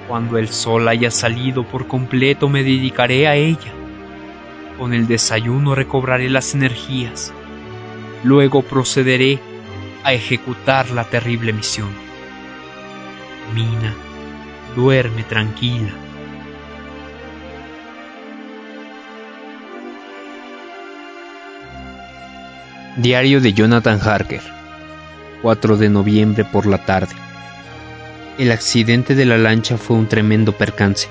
Cuando 0.08 0.38
el 0.38 0.50
sol 0.50 0.88
haya 0.88 1.12
salido 1.12 1.64
por 1.64 1.88
completo 1.88 2.50
me 2.50 2.64
dedicaré 2.64 3.28
a 3.28 3.36
ella. 3.36 3.72
Con 4.78 4.94
el 4.94 5.08
desayuno 5.08 5.76
recobraré 5.76 6.30
las 6.30 6.54
energías. 6.54 7.34
Luego 8.24 8.62
procederé 8.62 9.40
a 10.04 10.14
ejecutar 10.14 10.90
la 10.92 11.04
terrible 11.04 11.52
misión. 11.52 11.90
Mina, 13.54 13.94
duerme 14.76 15.24
tranquila. 15.24 16.09
Diario 22.98 23.40
de 23.40 23.54
Jonathan 23.54 24.00
Harker, 24.02 24.42
4 25.44 25.78
de 25.78 25.90
noviembre 25.90 26.44
por 26.44 26.66
la 26.66 26.86
tarde. 26.86 27.16
El 28.38 28.52
accidente 28.52 29.16
de 29.16 29.26
la 29.26 29.38
lancha 29.38 29.78
fue 29.78 29.96
un 29.96 30.08
tremendo 30.08 30.54
percance. 30.54 31.08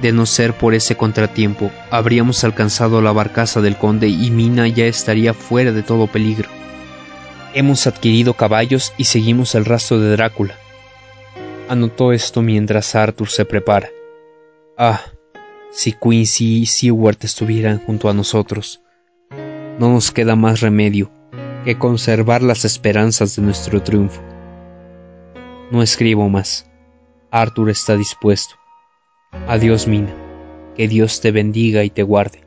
De 0.00 0.12
no 0.12 0.24
ser 0.24 0.54
por 0.54 0.72
ese 0.72 0.96
contratiempo, 0.96 1.70
habríamos 1.90 2.44
alcanzado 2.44 3.02
la 3.02 3.12
barcaza 3.12 3.60
del 3.60 3.76
conde 3.76 4.08
y 4.08 4.30
Mina 4.30 4.68
ya 4.68 4.86
estaría 4.86 5.34
fuera 5.34 5.72
de 5.72 5.82
todo 5.82 6.06
peligro. 6.06 6.48
Hemos 7.54 7.86
adquirido 7.86 8.34
caballos 8.34 8.92
y 8.96 9.04
seguimos 9.04 9.54
el 9.56 9.64
rastro 9.64 9.98
de 9.98 10.12
Drácula. 10.12 10.54
Anotó 11.68 12.12
esto 12.12 12.40
mientras 12.40 12.94
Arthur 12.94 13.28
se 13.28 13.44
prepara. 13.44 13.90
Ah, 14.78 15.02
si 15.72 15.92
Quincy 15.92 16.62
y 16.62 16.66
Seward 16.66 17.18
estuvieran 17.22 17.78
junto 17.78 18.08
a 18.08 18.14
nosotros. 18.14 18.80
No 19.80 19.88
nos 19.88 20.10
queda 20.10 20.36
más 20.36 20.60
remedio 20.60 21.10
que 21.64 21.78
conservar 21.78 22.42
las 22.42 22.66
esperanzas 22.66 23.36
de 23.36 23.40
nuestro 23.40 23.82
triunfo. 23.82 24.20
No 25.70 25.80
escribo 25.80 26.28
más. 26.28 26.70
Arthur 27.30 27.70
está 27.70 27.96
dispuesto. 27.96 28.56
Adiós, 29.48 29.86
Mina. 29.86 30.14
Que 30.76 30.86
Dios 30.86 31.22
te 31.22 31.30
bendiga 31.30 31.82
y 31.82 31.88
te 31.88 32.02
guarde. 32.02 32.46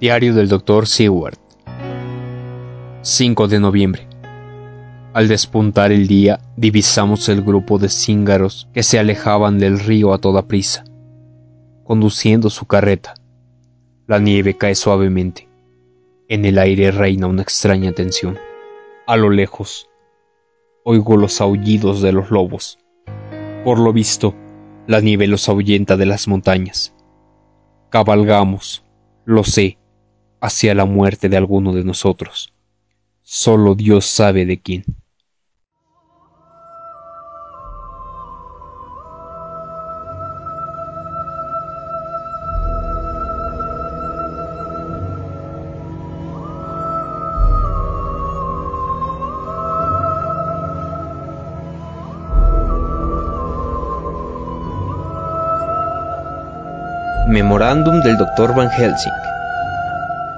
Diario 0.00 0.34
del 0.34 0.48
Dr. 0.48 0.86
Seward 0.86 1.38
5 3.00 3.48
de 3.48 3.58
noviembre. 3.58 4.09
Al 5.12 5.26
despuntar 5.26 5.90
el 5.90 6.06
día, 6.06 6.38
divisamos 6.56 7.28
el 7.28 7.42
grupo 7.42 7.78
de 7.78 7.88
cíngaros 7.88 8.68
que 8.72 8.84
se 8.84 8.96
alejaban 8.96 9.58
del 9.58 9.80
río 9.80 10.12
a 10.12 10.18
toda 10.18 10.46
prisa, 10.46 10.84
conduciendo 11.82 12.48
su 12.48 12.66
carreta. 12.66 13.14
La 14.06 14.20
nieve 14.20 14.56
cae 14.56 14.76
suavemente. 14.76 15.48
En 16.28 16.44
el 16.44 16.58
aire 16.58 16.92
reina 16.92 17.26
una 17.26 17.42
extraña 17.42 17.90
tensión. 17.90 18.38
A 19.08 19.16
lo 19.16 19.30
lejos, 19.30 19.88
oigo 20.84 21.16
los 21.16 21.40
aullidos 21.40 22.02
de 22.02 22.12
los 22.12 22.30
lobos. 22.30 22.78
Por 23.64 23.80
lo 23.80 23.92
visto, 23.92 24.36
la 24.86 25.00
nieve 25.00 25.26
los 25.26 25.48
ahuyenta 25.48 25.96
de 25.96 26.06
las 26.06 26.28
montañas. 26.28 26.94
Cabalgamos, 27.88 28.84
lo 29.24 29.42
sé, 29.42 29.76
hacia 30.40 30.72
la 30.76 30.84
muerte 30.84 31.28
de 31.28 31.36
alguno 31.36 31.72
de 31.72 31.82
nosotros. 31.82 32.54
Solo 33.32 33.76
Dios 33.76 34.06
sabe 34.06 34.44
de 34.44 34.60
quién. 34.60 34.82
Memorándum 57.28 58.00
del 58.00 58.16
Dr. 58.16 58.56
Van 58.56 58.68
Helsing 58.70 59.12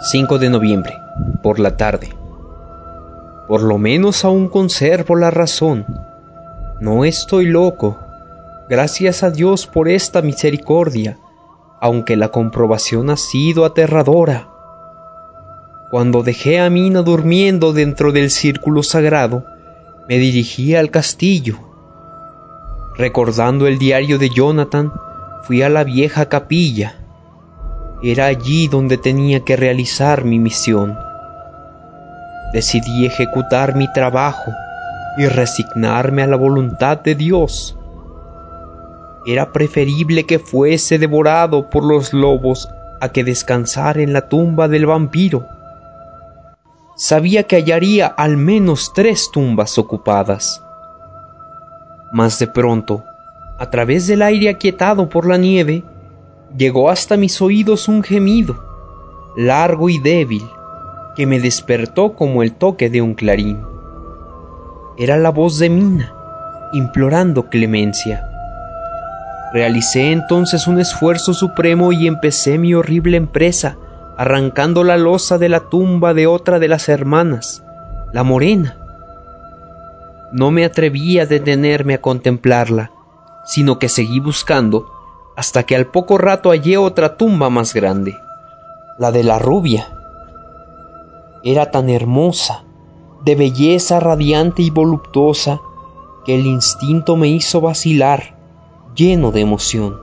5 0.01 0.39
de 0.39 0.51
noviembre, 0.51 0.99
por 1.43 1.59
la 1.59 1.75
tarde. 1.79 2.22
Por 3.53 3.65
lo 3.65 3.77
menos 3.77 4.25
aún 4.25 4.49
conservo 4.49 5.15
la 5.15 5.31
razón. 5.31 5.85
No 6.81 7.05
estoy 7.05 7.45
loco. 7.45 7.99
Gracias 8.71 9.23
a 9.23 9.31
Dios 9.31 9.67
por 9.67 9.91
esta 9.91 10.23
misericordia, 10.23 11.19
aunque 11.79 12.17
la 12.17 12.29
comprobación 12.29 13.11
ha 13.11 13.19
sido 13.19 13.67
aterradora. 13.67 14.49
Cuando 15.91 16.23
dejé 16.23 16.61
a 16.61 16.71
Mina 16.71 17.03
durmiendo 17.03 17.75
dentro 17.75 18.11
del 18.11 18.31
círculo 18.31 18.83
sagrado, 18.83 19.45
me 20.09 20.17
dirigí 20.17 20.75
al 20.75 20.91
castillo. 20.91 21.59
Recordando 22.97 23.67
el 23.67 23.79
diario 23.79 24.17
de 24.17 24.31
Jonathan, 24.31 24.95
fui 25.43 25.61
a 25.61 25.69
la 25.69 25.85
vieja 25.85 26.31
capilla 26.31 27.03
era 28.03 28.25
allí 28.27 28.67
donde 28.67 28.97
tenía 28.97 29.45
que 29.45 29.57
realizar 29.57 30.25
mi 30.25 30.39
misión. 30.39 31.12
Decidí 32.53 33.07
ejecutar 33.07 33.75
mi 33.75 33.91
trabajo 33.93 34.53
y 35.17 35.27
resignarme 35.27 36.23
a 36.23 36.27
la 36.27 36.37
voluntad 36.37 36.99
de 36.99 37.15
Dios. 37.15 37.79
Era 39.27 39.53
preferible 39.53 40.25
que 40.25 40.39
fuese 40.39 40.99
devorado 40.99 41.71
por 41.71 41.85
los 41.85 42.13
lobos 42.13 42.69
a 43.01 43.09
que 43.11 43.25
descansar 43.25 43.99
en 43.99 44.13
la 44.13 44.29
tumba 44.29 44.69
del 44.69 44.87
vampiro. 44.87 45.47
Sabía 46.97 47.45
que 47.45 47.57
hallaría 47.57 48.07
al 48.07 48.37
menos 48.37 48.93
tres 48.95 49.31
tumbas 49.33 49.79
ocupadas. 49.79 50.62
Mas 52.12 52.38
de 52.38 52.47
pronto, 52.47 53.03
a 53.59 53.71
través 53.71 54.07
del 54.07 54.23
aire 54.23 54.51
aquietado 54.51 55.09
por 55.09 55.27
la 55.27 55.37
nieve, 55.37 55.85
llegó 56.57 56.91
hasta 56.91 57.17
mis 57.17 57.41
oídos 57.41 57.88
un 57.88 58.03
gemido, 58.03 58.62
largo 59.37 59.88
y 59.88 59.99
débil, 59.99 60.43
que 61.14 61.27
me 61.27 61.40
despertó 61.40 62.14
como 62.14 62.42
el 62.42 62.53
toque 62.53 62.90
de 62.90 63.03
un 63.03 63.14
clarín. 63.14 63.64
Era 64.96 65.16
la 65.16 65.31
voz 65.31 65.59
de 65.59 65.70
Mina, 65.70 66.12
implorando 66.72 67.48
clemencia. 67.48 68.29
Realicé 69.53 70.12
entonces 70.12 70.66
un 70.66 70.81
esfuerzo 70.81 71.35
supremo 71.35 71.92
y 71.92 72.07
empecé 72.07 72.59
mi 72.59 72.75
horrible 72.75 73.16
empresa, 73.16 73.77
arrancando 74.16 74.85
la 74.85 74.96
losa 74.96 75.38
de 75.38 75.48
la 75.48 75.61
tumba 75.61 76.14
de 76.14 76.27
otra 76.27 76.59
de 76.59 76.68
las 76.68 76.88
hermanas, 76.88 77.62
la 78.12 78.22
morena. 78.22 78.77
No 80.33 80.51
me 80.51 80.64
atreví 80.64 81.18
a 81.18 81.27
detenerme 81.27 81.94
a 81.94 82.01
contemplarla, 82.01 82.90
sino 83.44 83.79
que 83.79 83.88
seguí 83.88 84.20
buscando 84.20 84.87
hasta 85.37 85.64
que 85.64 85.77
al 85.77 85.87
poco 85.87 86.18
rato 86.18 86.51
hallé 86.51 86.77
otra 86.77 87.16
tumba 87.16 87.51
más 87.51 87.75
grande, 87.75 88.18
la 88.98 89.12
de 89.12 89.25
la 89.25 89.38
rubia. 89.38 90.02
Era 91.44 91.70
tan 91.70 91.90
hermosa, 91.90 92.64
de 93.24 93.35
belleza 93.35 94.00
radiante 94.00 94.62
y 94.62 94.70
voluptuosa, 94.70 95.61
que 96.24 96.35
el 96.35 96.46
instinto 96.46 97.16
me 97.16 97.28
hizo 97.28 97.61
vacilar, 97.61 98.37
lleno 98.94 99.33
de 99.33 99.40
emoción. 99.40 99.96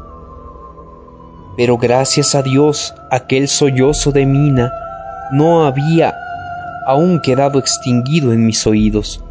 Pero 1.56 1.78
gracias 1.78 2.36
a 2.36 2.41
Dios 2.41 2.93
aquel 3.12 3.47
sollozo 3.47 4.12
de 4.12 4.25
mina 4.25 4.71
no 5.32 5.65
había 5.65 6.15
aún 6.86 7.19
quedado 7.21 7.60
extinguido 7.60 8.34
en 8.34 8.45
mis 8.45 8.65
oídos, 8.65 9.23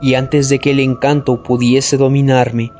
y 0.00 0.14
antes 0.14 0.48
de 0.48 0.58
que 0.58 0.70
el 0.70 0.80
encanto 0.80 1.42
pudiese 1.42 1.96
dominarme, 1.96 2.72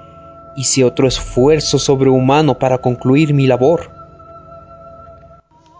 hice 0.57 0.85
otro 0.85 1.07
esfuerzo 1.07 1.79
sobrehumano 1.79 2.59
para 2.59 2.79
concluir 2.79 3.35
mi 3.35 3.47
labor. 3.47 3.91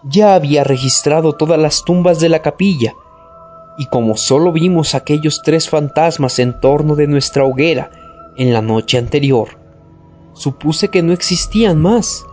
Ya 0.03 0.33
había 0.33 0.63
registrado 0.63 1.33
todas 1.33 1.59
las 1.59 1.83
tumbas 1.83 2.19
de 2.19 2.29
la 2.29 2.41
capilla, 2.41 2.95
y 3.77 3.85
como 3.85 4.17
solo 4.17 4.51
vimos 4.51 4.95
aquellos 4.95 5.41
tres 5.43 5.69
fantasmas 5.69 6.39
en 6.39 6.59
torno 6.59 6.95
de 6.95 7.07
nuestra 7.07 7.43
hoguera 7.43 7.91
en 8.35 8.51
la 8.51 8.61
noche 8.61 8.97
anterior, 8.97 9.49
supuse 10.33 10.87
que 10.87 11.03
no 11.03 11.13
existían 11.13 11.79
más. 11.79 12.25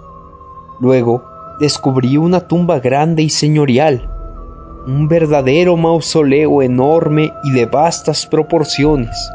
Luego 0.80 1.24
descubrí 1.60 2.16
una 2.16 2.40
tumba 2.40 2.80
grande 2.80 3.22
y 3.22 3.30
señorial, 3.30 4.10
un 4.86 5.06
verdadero 5.08 5.76
mausoleo 5.76 6.62
enorme 6.62 7.32
y 7.44 7.50
de 7.50 7.66
vastas 7.66 8.26
proporciones. 8.26 9.30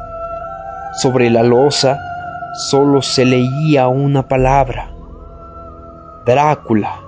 Sobre 1.01 1.29
la 1.29 1.43
losa 1.43 1.99
solo 2.69 3.01
se 3.01 3.25
leía 3.25 3.87
una 3.87 4.27
palabra. 4.27 4.91
Drácula. 6.25 7.02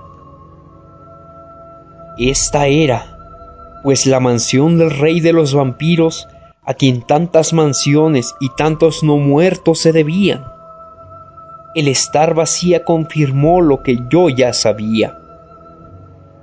Esta 2.18 2.66
era, 2.66 3.80
pues, 3.82 4.06
la 4.06 4.20
mansión 4.20 4.78
del 4.78 4.90
rey 4.90 5.20
de 5.20 5.32
los 5.32 5.54
vampiros, 5.54 6.28
a 6.64 6.74
quien 6.74 7.02
tantas 7.02 7.52
mansiones 7.52 8.34
y 8.40 8.48
tantos 8.56 9.04
no 9.04 9.18
muertos 9.18 9.78
se 9.78 9.92
debían. 9.92 10.44
El 11.74 11.88
estar 11.88 12.34
vacía 12.34 12.84
confirmó 12.84 13.60
lo 13.60 13.82
que 13.82 13.98
yo 14.10 14.30
ya 14.30 14.52
sabía. 14.52 15.18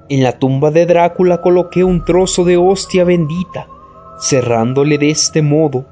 En 0.10 0.22
la 0.22 0.34
tumba 0.34 0.70
de 0.70 0.86
Drácula 0.86 1.42
coloqué 1.42 1.84
un 1.84 2.06
trozo 2.06 2.44
de 2.44 2.56
hostia 2.56 3.04
bendita, 3.04 3.68
cerrándole 4.20 5.00
de 5.00 5.10
este 5.10 5.42
modo 5.42 5.86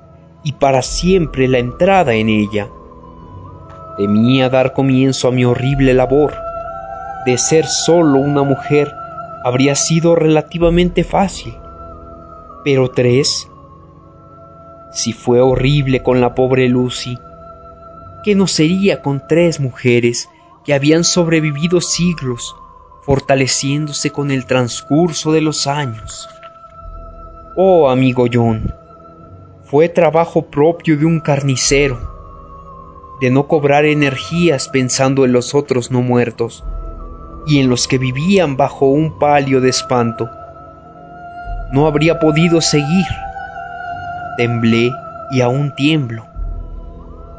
y 0.44 0.54
para 0.54 0.84
siempre 0.84 1.48
la 1.48 1.58
entrada 1.58 2.13
en 2.13 2.30
ella. 2.30 2.67
Temía 3.98 4.50
dar 4.50 4.74
comienzo 4.74 5.28
a 5.28 5.32
mi 5.32 5.44
horrible 5.44 5.94
labor. 5.94 6.34
De 7.26 7.38
ser 7.38 7.65
solo 7.65 8.20
una 8.20 8.44
mujer 8.44 8.91
habría 9.43 9.75
sido 9.75 10.15
relativamente 10.15 11.04
fácil. 11.04 11.58
Pero 12.63 12.89
tres... 12.91 13.47
Si 14.93 15.13
fue 15.13 15.39
horrible 15.39 16.04
con 16.04 16.19
la 16.19 16.36
pobre 16.36 16.67
Lucy, 16.67 17.17
¿qué 18.25 18.36
no 18.36 18.45
sería 18.45 19.01
con 19.01 19.25
tres 19.25 19.62
mujeres 19.62 20.27
que 20.65 20.73
habían 20.73 21.06
sobrevivido 21.06 21.80
siglos, 21.80 22.54
fortaleciéndose 23.04 24.10
con 24.10 24.32
el 24.32 24.45
transcurso 24.45 25.32
de 25.32 25.39
los 25.39 25.65
años? 25.65 26.27
Oh, 27.56 27.89
amigo 27.89 28.25
John, 28.32 28.73
fue 29.63 29.88
trabajo 29.88 30.47
propio 30.47 30.97
de 30.97 31.06
un 31.06 31.21
carnicero 31.21 32.12
de 33.21 33.30
no 33.30 33.47
cobrar 33.47 33.86
energías 33.86 34.67
pensando 34.67 35.23
en 35.23 35.32
los 35.32 35.56
otros 35.56 35.89
no 35.89 36.01
muertos 36.01 36.65
y 37.47 37.60
en 37.60 37.69
los 37.69 37.88
que 37.88 37.97
vivían 37.97 38.58
bajo 38.58 38.88
un 38.88 39.17
palio 39.19 39.62
de 39.62 39.69
espanto. 39.69 40.30
No 41.71 41.88
habría 41.88 42.19
podido 42.19 42.62
seguir. 42.62 43.06
Temblé 44.38 44.91
y 45.32 45.41
aún 45.41 45.73
tiemblo, 45.75 46.25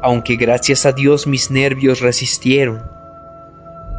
aunque 0.01 0.35
gracias 0.35 0.85
a 0.85 0.91
Dios 0.91 1.27
mis 1.27 1.51
nervios 1.51 2.01
resistieron. 2.01 2.81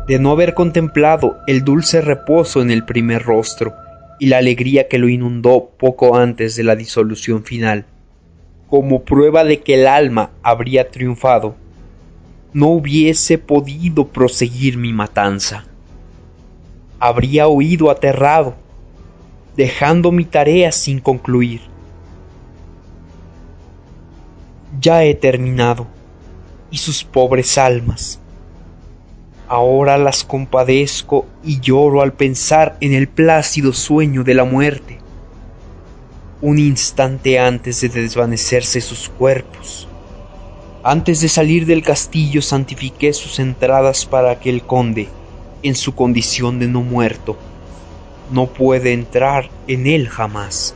De 0.07 0.19
no 0.19 0.33
haber 0.33 0.55
contemplado 0.55 1.39
el 1.47 1.65
dulce 1.65 2.01
reposo 2.01 2.61
en 2.61 2.71
el 2.71 2.85
primer 2.85 3.23
rostro 3.23 3.75
y 4.19 4.27
la 4.27 4.39
alegría 4.39 4.89
que 4.89 4.99
lo 4.99 5.09
inundó 5.09 5.71
poco 5.79 6.17
antes 6.17 6.57
de 6.57 6.65
la 6.65 6.77
disolución 6.77 7.45
final, 7.45 7.87
como 8.69 9.05
prueba 9.05 9.45
de 9.45 9.61
que 9.61 9.75
el 9.75 9.87
alma 9.87 10.31
habría 10.43 10.91
triunfado, 10.91 11.57
no 12.53 12.69
hubiese 12.69 13.39
podido 13.39 14.09
proseguir 14.09 14.77
mi 14.77 14.93
matanza. 14.93 15.65
Habría 17.07 17.49
huido 17.49 17.91
aterrado 17.91 18.55
dejando 19.55 20.11
mi 20.11 20.25
tarea 20.25 20.73
sin 20.73 21.01
concluir. 21.01 21.61
Ya 24.81 25.05
he 25.05 25.15
terminado, 25.15 25.87
y 26.71 26.79
sus 26.79 27.05
pobres 27.05 27.59
almas. 27.59 28.21
Ahora 29.49 29.99
las 29.99 30.25
compadezco 30.25 31.27
y 31.45 31.61
lloro 31.61 32.01
al 32.01 32.15
pensar 32.15 32.79
en 32.81 32.95
el 32.95 33.07
plácido 33.07 33.75
sueño 33.75 34.25
de 34.25 34.33
la 34.33 34.45
muerte. 34.45 34.99
Un 36.41 36.59
instante 36.59 37.39
antes 37.39 37.83
de 37.83 37.91
desvanecerse 37.91 38.81
sus 38.81 39.11
cuerpos. 39.11 39.87
Antes 40.83 41.21
de 41.21 41.29
salir 41.29 41.67
del 41.67 41.83
castillo 41.83 42.41
santifiqué 42.41 43.13
sus 43.13 43.41
entradas 43.41 44.07
para 44.07 44.41
que 44.41 44.49
el 44.49 44.63
conde, 44.63 45.11
en 45.65 45.75
su 45.75 45.95
condición 45.95 46.59
de 46.59 46.69
no 46.69 46.83
muerto, 46.83 47.37
no 48.31 48.47
puede 48.47 48.93
entrar 48.93 49.49
en 49.67 49.87
él 49.87 50.09
jamás. 50.09 50.75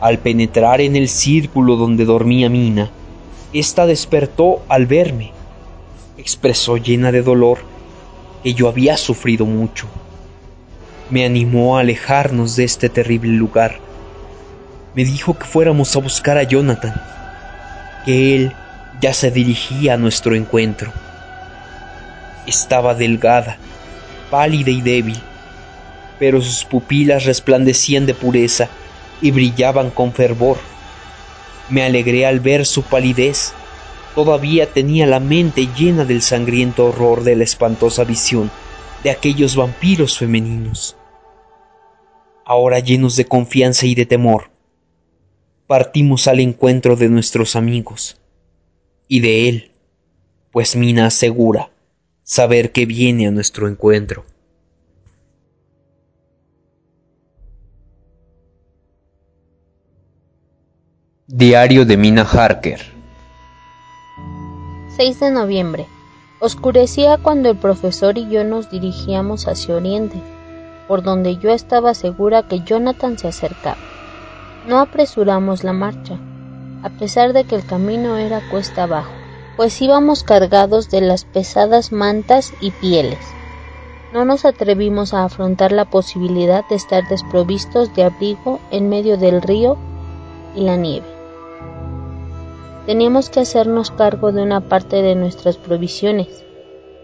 Al 0.00 0.18
penetrar 0.18 0.80
en 0.80 0.96
el 0.96 1.08
círculo 1.08 1.76
donde 1.76 2.06
dormía 2.06 2.48
Mina, 2.48 2.90
ésta 3.52 3.86
despertó 3.86 4.62
al 4.68 4.86
verme. 4.86 5.32
Expresó 6.16 6.78
llena 6.78 7.12
de 7.12 7.22
dolor 7.22 7.58
que 8.42 8.54
yo 8.54 8.68
había 8.68 8.96
sufrido 8.96 9.44
mucho. 9.44 9.86
Me 11.10 11.26
animó 11.26 11.76
a 11.76 11.80
alejarnos 11.80 12.56
de 12.56 12.64
este 12.64 12.88
terrible 12.88 13.32
lugar. 13.32 13.80
Me 14.94 15.04
dijo 15.04 15.38
que 15.38 15.44
fuéramos 15.44 15.94
a 15.94 16.00
buscar 16.00 16.38
a 16.38 16.42
Jonathan, 16.42 16.94
que 18.06 18.34
él 18.34 18.52
ya 19.02 19.12
se 19.12 19.30
dirigía 19.30 19.94
a 19.94 19.98
nuestro 19.98 20.34
encuentro. 20.34 20.90
Estaba 22.46 22.94
delgada, 22.94 23.58
pálida 24.30 24.70
y 24.70 24.80
débil 24.80 25.20
pero 26.18 26.40
sus 26.40 26.64
pupilas 26.64 27.24
resplandecían 27.24 28.06
de 28.06 28.14
pureza 28.14 28.68
y 29.20 29.30
brillaban 29.30 29.90
con 29.90 30.12
fervor. 30.12 30.58
Me 31.68 31.82
alegré 31.82 32.26
al 32.26 32.40
ver 32.40 32.64
su 32.66 32.82
palidez. 32.82 33.52
Todavía 34.14 34.72
tenía 34.72 35.06
la 35.06 35.20
mente 35.20 35.68
llena 35.76 36.04
del 36.04 36.22
sangriento 36.22 36.86
horror 36.86 37.22
de 37.22 37.36
la 37.36 37.44
espantosa 37.44 38.04
visión 38.04 38.50
de 39.02 39.10
aquellos 39.10 39.56
vampiros 39.56 40.18
femeninos. 40.18 40.96
Ahora 42.44 42.78
llenos 42.78 43.16
de 43.16 43.26
confianza 43.26 43.86
y 43.86 43.94
de 43.94 44.06
temor, 44.06 44.50
partimos 45.66 46.28
al 46.28 46.40
encuentro 46.40 46.96
de 46.96 47.08
nuestros 47.08 47.56
amigos 47.56 48.20
y 49.08 49.20
de 49.20 49.48
él, 49.48 49.72
pues 50.52 50.76
Mina 50.76 51.06
asegura 51.06 51.70
saber 52.26 52.72
que 52.72 52.86
viene 52.86 53.28
a 53.28 53.30
nuestro 53.30 53.68
encuentro. 53.68 54.24
Diario 61.28 61.86
de 61.86 61.96
Mina 61.96 62.22
Harker 62.22 62.80
6 64.96 65.20
de 65.20 65.30
noviembre. 65.30 65.86
Oscurecía 66.40 67.16
cuando 67.18 67.48
el 67.48 67.56
profesor 67.56 68.18
y 68.18 68.28
yo 68.28 68.42
nos 68.42 68.70
dirigíamos 68.70 69.46
hacia 69.46 69.76
Oriente, 69.76 70.20
por 70.88 71.04
donde 71.04 71.36
yo 71.36 71.50
estaba 71.50 71.94
segura 71.94 72.48
que 72.48 72.60
Jonathan 72.60 73.18
se 73.18 73.28
acercaba. 73.28 73.78
No 74.66 74.80
apresuramos 74.80 75.62
la 75.62 75.72
marcha, 75.72 76.18
a 76.82 76.90
pesar 76.90 77.32
de 77.32 77.44
que 77.44 77.54
el 77.54 77.64
camino 77.64 78.16
era 78.16 78.40
cuesta 78.50 78.82
abajo, 78.82 79.12
pues 79.56 79.80
íbamos 79.80 80.22
cargados 80.22 80.90
de 80.90 81.00
las 81.00 81.24
pesadas 81.24 81.92
mantas 81.92 82.52
y 82.60 82.70
pieles. 82.70 83.18
No 84.12 84.24
nos 84.24 84.44
atrevimos 84.44 85.14
a 85.14 85.24
afrontar 85.24 85.72
la 85.72 85.86
posibilidad 85.86 86.64
de 86.68 86.76
estar 86.76 87.08
desprovistos 87.08 87.94
de 87.94 88.04
abrigo 88.04 88.60
en 88.70 88.88
medio 88.88 89.16
del 89.16 89.42
río 89.42 89.76
y 90.54 90.62
la 90.62 90.76
nieve 90.76 91.16
teníamos 92.86 93.30
que 93.30 93.40
hacernos 93.40 93.90
cargo 93.90 94.32
de 94.32 94.42
una 94.42 94.60
parte 94.68 95.02
de 95.02 95.16
nuestras 95.16 95.56
provisiones, 95.56 96.44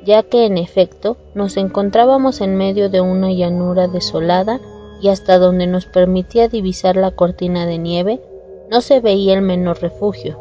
ya 0.04 0.22
que 0.22 0.46
en 0.46 0.56
efecto 0.56 1.16
nos 1.34 1.56
encontrábamos 1.56 2.40
en 2.40 2.56
medio 2.56 2.88
de 2.88 3.00
una 3.00 3.32
llanura 3.32 3.88
desolada 3.88 4.60
y 5.02 5.08
hasta 5.08 5.38
donde 5.38 5.66
nos 5.66 5.86
permitía 5.86 6.46
divisar 6.46 6.96
la 6.96 7.10
cortina 7.10 7.66
de 7.66 7.78
nieve 7.78 8.22
no 8.70 8.80
se 8.80 9.00
veía 9.00 9.34
el 9.34 9.42
menor 9.42 9.82
refugio. 9.82 10.38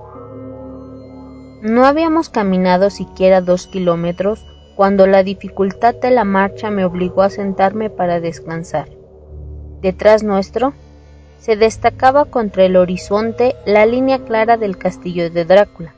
No 1.61 1.85
habíamos 1.85 2.29
caminado 2.29 2.89
siquiera 2.89 3.39
dos 3.39 3.67
kilómetros 3.67 4.43
cuando 4.75 5.05
la 5.05 5.21
dificultad 5.21 5.93
de 5.93 6.09
la 6.09 6.23
marcha 6.23 6.71
me 6.71 6.85
obligó 6.85 7.21
a 7.21 7.29
sentarme 7.29 7.91
para 7.91 8.19
descansar. 8.19 8.89
Detrás 9.79 10.23
nuestro 10.23 10.73
se 11.37 11.55
destacaba 11.55 12.25
contra 12.25 12.65
el 12.65 12.77
horizonte 12.77 13.55
la 13.65 13.85
línea 13.85 14.25
clara 14.25 14.57
del 14.57 14.77
castillo 14.77 15.29
de 15.29 15.45
Drácula. 15.45 15.93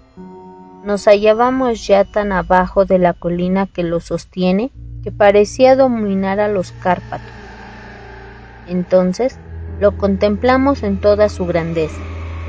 Nos 0.84 1.06
hallábamos 1.06 1.88
ya 1.88 2.04
tan 2.04 2.34
abajo 2.34 2.84
de 2.84 3.00
la 3.00 3.14
colina 3.14 3.68
que 3.68 3.84
lo 3.84 4.02
sostiene 4.02 4.70
que 5.02 5.14
parecía 5.14 5.78
dominar 5.78 6.42
a 6.42 6.50
los 6.50 6.74
Cárpatos. 6.74 7.32
Entonces 8.68 9.40
lo 9.80 9.98
contemplamos 9.98 10.84
en 10.84 11.00
toda 11.00 11.30
su 11.30 11.46
grandeza, 11.46 12.02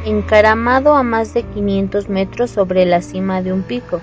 encaramado 0.04 0.94
a 0.94 1.02
más 1.02 1.32
de 1.34 1.42
500 1.42 2.08
metros 2.08 2.50
sobre 2.50 2.84
la 2.84 3.00
cima 3.00 3.42
de 3.42 3.52
un 3.52 3.62
pico, 3.62 4.00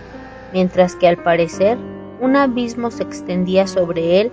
mientras 0.52 0.96
que 0.96 1.08
al 1.08 1.18
parecer 1.18 1.78
un 2.20 2.36
abismo 2.36 2.92
se 2.92 3.04
extendía 3.04 3.68
sobre 3.68 4.22
él 4.22 4.32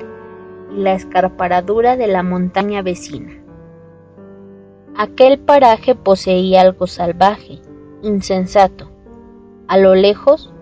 y 0.75 0.81
la 0.81 0.95
escarparadura 0.95 1.97
de 1.97 2.07
la 2.07 2.23
montaña 2.23 2.83
vecina. 2.83 3.43
Aquel 4.97 5.39
paraje 5.39 5.95
poseía 5.95 6.63
algo 6.63 6.87
salvaje, 6.87 7.61
insensato. 8.03 8.91
A 9.69 9.79
lo 9.79 9.95
lejos 9.95 10.53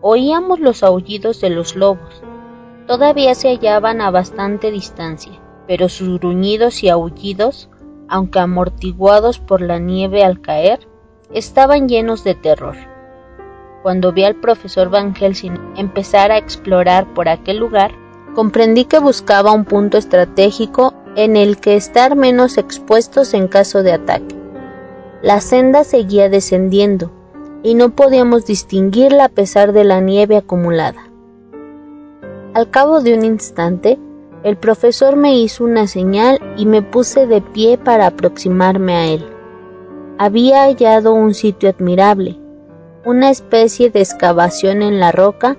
oíamos 0.00 0.60
los 0.60 0.82
aullidos 0.82 1.40
de 1.40 1.50
los 1.50 1.76
lobos. 1.76 2.22
Todavía 2.86 3.34
se 3.34 3.48
hallaban 3.48 4.00
a 4.00 4.10
bastante 4.10 4.70
distancia, 4.70 5.40
pero 5.66 5.88
sus 5.88 6.18
gruñidos 6.20 6.82
y 6.82 6.88
aullidos, 6.88 7.70
aunque 8.08 8.38
amortiguados 8.38 9.38
por 9.38 9.60
la 9.60 9.78
nieve 9.78 10.24
al 10.24 10.40
caer, 10.40 10.86
estaban 11.32 11.88
llenos 11.88 12.24
de 12.24 12.34
terror. 12.34 12.76
Cuando 13.82 14.12
vi 14.12 14.24
al 14.24 14.36
profesor 14.36 14.90
Van 14.90 15.14
Helsing 15.14 15.58
empezar 15.76 16.32
a 16.32 16.38
explorar 16.38 17.12
por 17.14 17.28
aquel 17.28 17.58
lugar, 17.58 17.92
comprendí 18.34 18.84
que 18.84 18.98
buscaba 18.98 19.52
un 19.52 19.64
punto 19.64 19.96
estratégico 19.96 20.94
en 21.14 21.36
el 21.36 21.58
que 21.58 21.76
estar 21.76 22.16
menos 22.16 22.58
expuestos 22.58 23.32
en 23.32 23.48
caso 23.48 23.82
de 23.82 23.92
ataque. 23.92 24.34
La 25.22 25.40
senda 25.40 25.84
seguía 25.84 26.28
descendiendo 26.28 27.10
y 27.62 27.74
no 27.74 27.90
podíamos 27.90 28.44
distinguirla 28.44 29.24
a 29.24 29.28
pesar 29.28 29.72
de 29.72 29.84
la 29.84 30.00
nieve 30.00 30.36
acumulada. 30.36 31.10
Al 32.54 32.70
cabo 32.70 33.00
de 33.00 33.14
un 33.14 33.24
instante, 33.24 33.98
el 34.46 34.56
profesor 34.56 35.16
me 35.16 35.36
hizo 35.36 35.64
una 35.64 35.88
señal 35.88 36.38
y 36.56 36.66
me 36.66 36.80
puse 36.80 37.26
de 37.26 37.40
pie 37.40 37.78
para 37.78 38.06
aproximarme 38.06 38.94
a 38.94 39.06
él. 39.06 39.26
Había 40.18 40.62
hallado 40.62 41.14
un 41.14 41.34
sitio 41.34 41.68
admirable, 41.68 42.38
una 43.04 43.30
especie 43.30 43.90
de 43.90 44.02
excavación 44.02 44.82
en 44.82 45.00
la 45.00 45.10
roca 45.10 45.56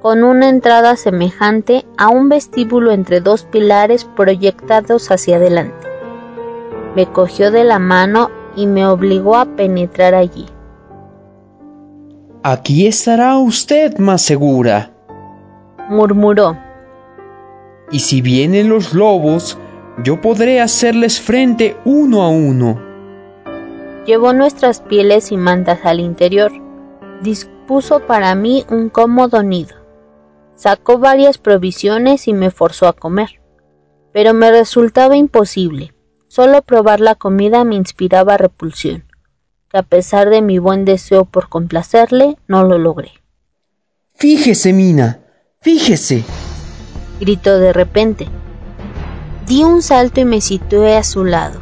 con 0.00 0.24
una 0.24 0.48
entrada 0.48 0.96
semejante 0.96 1.86
a 1.96 2.08
un 2.08 2.28
vestíbulo 2.28 2.90
entre 2.90 3.20
dos 3.20 3.44
pilares 3.44 4.04
proyectados 4.04 5.12
hacia 5.12 5.36
adelante. 5.36 5.86
Me 6.96 7.06
cogió 7.06 7.52
de 7.52 7.62
la 7.62 7.78
mano 7.78 8.32
y 8.56 8.66
me 8.66 8.84
obligó 8.84 9.36
a 9.36 9.44
penetrar 9.44 10.16
allí. 10.16 10.46
Aquí 12.42 12.88
estará 12.88 13.38
usted 13.38 13.96
más 13.98 14.22
segura, 14.22 14.90
murmuró. 15.88 16.71
Y 17.92 18.00
si 18.00 18.22
vienen 18.22 18.70
los 18.70 18.94
lobos, 18.94 19.58
yo 20.02 20.20
podré 20.20 20.60
hacerles 20.60 21.20
frente 21.20 21.76
uno 21.84 22.22
a 22.22 22.30
uno. 22.30 22.80
Llevó 24.06 24.32
nuestras 24.32 24.80
pieles 24.80 25.30
y 25.30 25.36
mantas 25.36 25.84
al 25.84 26.00
interior. 26.00 26.50
Dispuso 27.22 28.00
para 28.00 28.34
mí 28.34 28.64
un 28.70 28.88
cómodo 28.88 29.42
nido. 29.42 29.76
Sacó 30.56 30.98
varias 30.98 31.38
provisiones 31.38 32.26
y 32.26 32.32
me 32.32 32.50
forzó 32.50 32.88
a 32.88 32.94
comer. 32.94 33.40
Pero 34.12 34.32
me 34.32 34.50
resultaba 34.50 35.16
imposible. 35.16 35.94
Solo 36.28 36.62
probar 36.62 37.00
la 37.00 37.14
comida 37.14 37.62
me 37.64 37.74
inspiraba 37.74 38.38
repulsión, 38.38 39.04
que 39.68 39.78
a 39.78 39.82
pesar 39.82 40.30
de 40.30 40.40
mi 40.40 40.58
buen 40.58 40.86
deseo 40.86 41.26
por 41.26 41.50
complacerle, 41.50 42.38
no 42.48 42.64
lo 42.64 42.78
logré. 42.78 43.12
Fíjese, 44.14 44.72
Mina, 44.72 45.20
fíjese. 45.60 46.24
Gritó 47.22 47.60
de 47.60 47.72
repente. 47.72 48.26
Di 49.46 49.62
un 49.62 49.80
salto 49.80 50.20
y 50.20 50.24
me 50.24 50.40
situé 50.40 50.96
a 50.96 51.04
su 51.04 51.24
lado. 51.24 51.60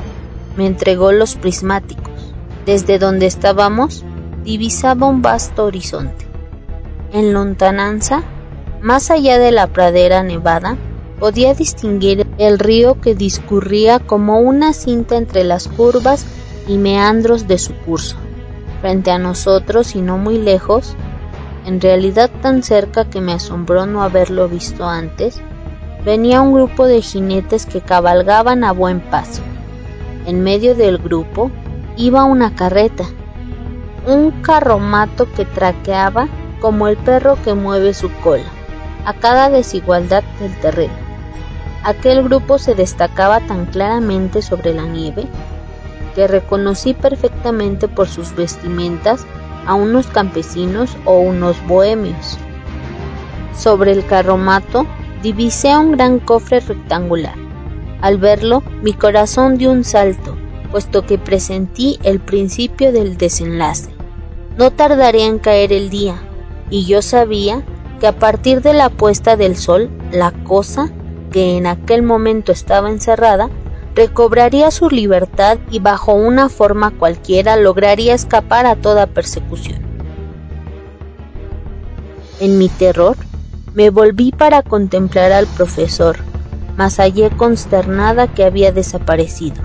Me 0.57 0.67
entregó 0.67 1.13
los 1.13 1.35
prismáticos. 1.35 2.33
Desde 2.65 2.99
donde 2.99 3.27
estábamos, 3.27 4.03
divisaba 4.43 5.07
un 5.07 5.21
vasto 5.21 5.67
horizonte. 5.67 6.27
En 7.13 7.35
lontananza 7.35 8.23
más 8.81 9.11
allá 9.11 9.39
de 9.39 9.53
la 9.53 9.67
pradera 9.67 10.23
nevada, 10.23 10.79
podía 11.19 11.53
distinguir 11.53 12.27
el 12.39 12.59
río 12.59 12.99
que 12.99 13.15
discurría 13.15 13.99
como 13.99 14.41
una 14.41 14.73
cinta 14.73 15.17
entre 15.17 15.45
las 15.45 15.69
curvas 15.69 16.25
y 16.67 16.79
meandros 16.79 17.47
de 17.47 17.59
su 17.59 17.75
curso. 17.75 18.17
Frente 18.81 19.11
a 19.11 19.19
nosotros 19.19 19.95
y 19.95 20.01
no 20.01 20.17
muy 20.17 20.39
lejos, 20.39 20.97
en 21.67 21.79
realidad 21.83 22.31
tan 22.41 22.63
cerca 22.63 23.05
que 23.05 23.21
me 23.21 23.35
asombró 23.35 23.85
no 23.85 24.03
haberlo 24.03 24.49
visto 24.49 24.87
antes, 24.87 25.43
venía 26.05 26.41
un 26.41 26.53
grupo 26.53 26.87
de 26.87 27.03
jinetes 27.03 27.67
que 27.67 27.81
cabalgaban 27.81 28.65
a 28.65 28.73
buen 28.73 29.01
paso. 29.01 29.43
En 30.27 30.43
medio 30.43 30.75
del 30.75 30.99
grupo 30.99 31.51
iba 31.97 32.25
una 32.25 32.55
carreta, 32.55 33.05
un 34.07 34.31
carromato 34.43 35.31
que 35.33 35.45
traqueaba 35.45 36.29
como 36.61 36.89
el 36.89 36.97
perro 36.97 37.37
que 37.43 37.55
mueve 37.55 37.95
su 37.95 38.11
cola, 38.21 38.45
a 39.05 39.15
cada 39.15 39.51
desigualdad 39.51 40.23
del 40.39 40.55
terreno. 40.61 40.95
Aquel 41.83 42.23
grupo 42.23 42.59
se 42.59 42.75
destacaba 42.75 43.41
tan 43.41 43.67
claramente 43.67 44.43
sobre 44.43 44.75
la 44.75 44.83
nieve 44.83 45.27
que 46.15 46.27
reconocí 46.27 46.93
perfectamente 46.93 47.89
por 47.89 48.09
sus 48.09 48.35
vestimentas 48.35 49.27
a 49.67 49.75
unos 49.75 50.07
campesinos 50.07 50.97
o 51.05 51.19
unos 51.21 51.57
bohemios. 51.67 52.39
Sobre 53.57 53.93
el 53.93 54.05
carromato 54.05 54.87
divisé 55.23 55.77
un 55.77 55.93
gran 55.93 56.19
cofre 56.19 56.61
rectangular. 56.61 57.35
Al 58.01 58.19
verlo, 58.19 58.63
mi 58.83 58.93
corazón 58.93 59.59
dio 59.59 59.71
un 59.71 59.85
salto, 59.85 60.37
puesto 60.71 61.05
que 61.05 61.19
presentí 61.19 61.99
el 62.03 62.21
principio 62.21 62.93
del 62.93 63.17
desenlace. 63.17 63.91
No 64.57 64.71
tardaría 64.71 65.27
en 65.27 65.39
caer 65.39 65.73
el 65.73 65.91
día, 65.91 66.17
y 66.71 66.87
yo 66.87 67.03
sabía 67.03 67.63
que 68.01 68.07
a 68.07 68.19
partir 68.19 68.63
de 68.63 68.73
la 68.73 68.89
puesta 68.89 69.37
del 69.37 69.57
sol, 69.57 69.91
la 70.11 70.33
cosa, 70.45 70.91
que 71.31 71.57
en 71.57 71.67
aquel 71.67 72.03
momento 72.03 72.53
estaba 72.53 72.91
encerrada, 72.91 73.51
recobraría 73.95 74.71
su 74.71 74.89
libertad 74.89 75.59
y 75.71 75.81
bajo 75.81 76.15
una 76.15 76.49
forma 76.49 76.91
cualquiera 76.93 77.57
lograría 77.57 78.15
escapar 78.15 78.67
a 78.67 78.77
toda 78.77 79.07
persecución. 79.07 79.81
En 82.41 82.57
mi 82.57 82.69
terror, 82.69 83.17
me 83.81 83.89
volví 83.89 84.31
para 84.31 84.63
contemplar 84.63 85.33
al 85.33 85.47
profesor, 85.47 86.19
mas 86.77 86.99
hallé 86.99 87.31
consternada 87.31 88.29
que 88.29 88.45
había 88.45 88.73
desaparecido. 88.73 89.63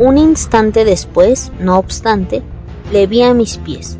Un 0.00 0.18
instante 0.18 0.84
después, 0.84 1.52
no 1.60 1.78
obstante, 1.78 2.42
le 2.90 3.06
vi 3.06 3.22
a 3.22 3.34
mis 3.34 3.58
pies, 3.58 3.96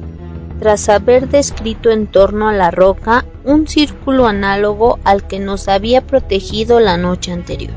tras 0.59 0.89
haber 0.89 1.29
descrito 1.29 1.93
en 1.93 2.09
torno 2.09 2.49
a 2.49 2.53
la 2.53 2.73
roca 2.73 3.27
un 3.45 3.69
círculo 3.69 4.27
análogo 4.27 4.99
al 5.05 5.25
que 5.29 5.39
nos 5.39 5.69
había 5.69 6.05
protegido 6.05 6.81
la 6.81 6.97
noche 6.97 7.31
anterior. 7.31 7.77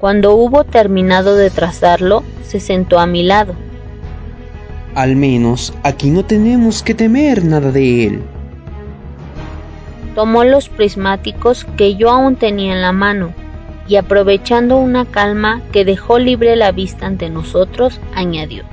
Cuando 0.00 0.34
hubo 0.34 0.64
terminado 0.64 1.36
de 1.36 1.50
trazarlo, 1.50 2.22
se 2.42 2.60
sentó 2.60 3.00
a 3.00 3.06
mi 3.06 3.22
lado. 3.22 3.54
Al 4.94 5.14
menos 5.14 5.74
aquí 5.82 6.08
no 6.08 6.24
tenemos 6.24 6.82
que 6.82 6.94
temer 6.94 7.44
nada 7.44 7.70
de 7.70 8.06
él, 8.06 8.22
tomó 10.16 10.44
los 10.44 10.70
prismáticos 10.70 11.66
que 11.76 11.94
yo 11.94 12.10
aún 12.10 12.36
tenía 12.36 12.72
en 12.72 12.80
la 12.80 12.92
mano 12.92 13.34
y 13.86 13.96
aprovechando 13.96 14.78
una 14.78 15.04
calma 15.04 15.60
que 15.72 15.84
dejó 15.84 16.18
libre 16.18 16.56
la 16.56 16.72
vista 16.72 17.06
ante 17.06 17.28
nosotros, 17.28 18.00
añadió. 18.14 18.64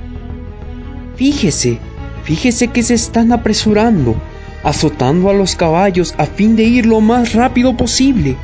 Fíjese, 1.16 1.78
fíjese 2.24 2.68
que 2.68 2.82
se 2.82 2.94
están 2.94 3.30
apresurando, 3.30 4.16
azotando 4.64 5.28
a 5.28 5.34
los 5.34 5.54
caballos 5.54 6.14
a 6.16 6.24
fin 6.24 6.56
de 6.56 6.64
ir 6.64 6.86
lo 6.86 7.02
más 7.02 7.34
rápido 7.34 7.76
posible. 7.76 8.36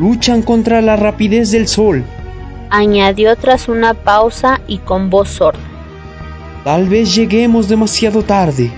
Luchan 0.00 0.42
contra 0.42 0.82
la 0.82 0.96
rapidez 0.96 1.52
del 1.52 1.68
sol. 1.68 2.04
Añadió 2.68 3.36
tras 3.36 3.68
una 3.68 3.94
pausa 3.94 4.60
y 4.66 4.78
con 4.78 5.08
voz 5.08 5.28
sorda. 5.28 5.60
Tal 6.64 6.88
vez 6.88 7.14
lleguemos 7.14 7.68
demasiado 7.68 8.24
tarde. 8.24 8.72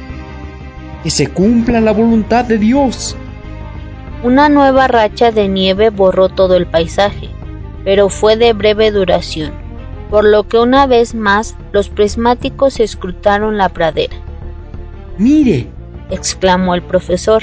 Que 1.03 1.11
se 1.11 1.29
cumpla 1.29 1.81
la 1.81 1.93
voluntad 1.93 2.45
de 2.45 2.59
Dios. 2.59 3.17
Una 4.27 4.49
nueva 4.49 4.89
racha 4.89 5.31
de 5.31 5.47
nieve 5.47 5.91
borró 5.91 6.29
todo 6.29 6.57
el 6.57 6.67
paisaje, 6.67 7.29
pero 7.85 8.09
fue 8.09 8.37
de 8.37 8.55
breve 8.55 8.91
duración, 8.91 9.53
por 10.11 10.25
lo 10.25 10.49
que 10.49 10.59
una 10.59 10.89
vez 10.89 11.15
más 11.15 11.55
los 11.71 11.89
prismáticos 11.89 12.81
escrutaron 12.81 13.57
la 13.57 13.69
pradera. 13.69 14.17
¡Mire! 15.17 15.69
exclamó 16.11 16.75
el 16.75 16.83
profesor. 16.83 17.41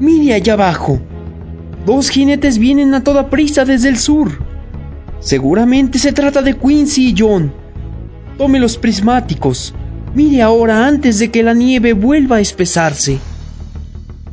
¡Mire 0.00 0.32
allá 0.32 0.54
abajo! 0.54 0.98
Dos 1.84 2.08
jinetes 2.08 2.56
vienen 2.56 2.94
a 2.94 3.04
toda 3.04 3.28
prisa 3.28 3.66
desde 3.66 3.90
el 3.90 3.98
sur. 3.98 4.30
Seguramente 5.20 5.98
se 5.98 6.12
trata 6.12 6.40
de 6.40 6.56
Quincy 6.56 7.10
y 7.10 7.14
John. 7.18 7.52
Tome 8.38 8.58
los 8.58 8.78
prismáticos. 8.78 9.74
Mire 10.14 10.40
ahora 10.40 10.86
antes 10.86 11.18
de 11.18 11.30
que 11.30 11.42
la 11.42 11.52
nieve 11.52 11.92
vuelva 11.92 12.36
a 12.36 12.40
espesarse. 12.40 13.18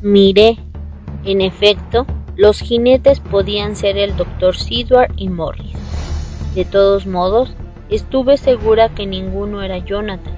Miré 0.01 0.57
en 1.31 1.41
efecto, 1.41 2.05
los 2.35 2.59
jinetes 2.59 3.19
podían 3.19 3.75
ser 3.75 3.97
el 3.97 4.15
doctor 4.15 4.55
Sidward 4.55 5.11
y 5.17 5.29
Morris. 5.29 5.75
De 6.55 6.65
todos 6.65 7.05
modos, 7.05 7.53
estuve 7.89 8.37
segura 8.37 8.89
que 8.89 9.05
ninguno 9.05 9.61
era 9.61 9.77
Jonathan, 9.77 10.33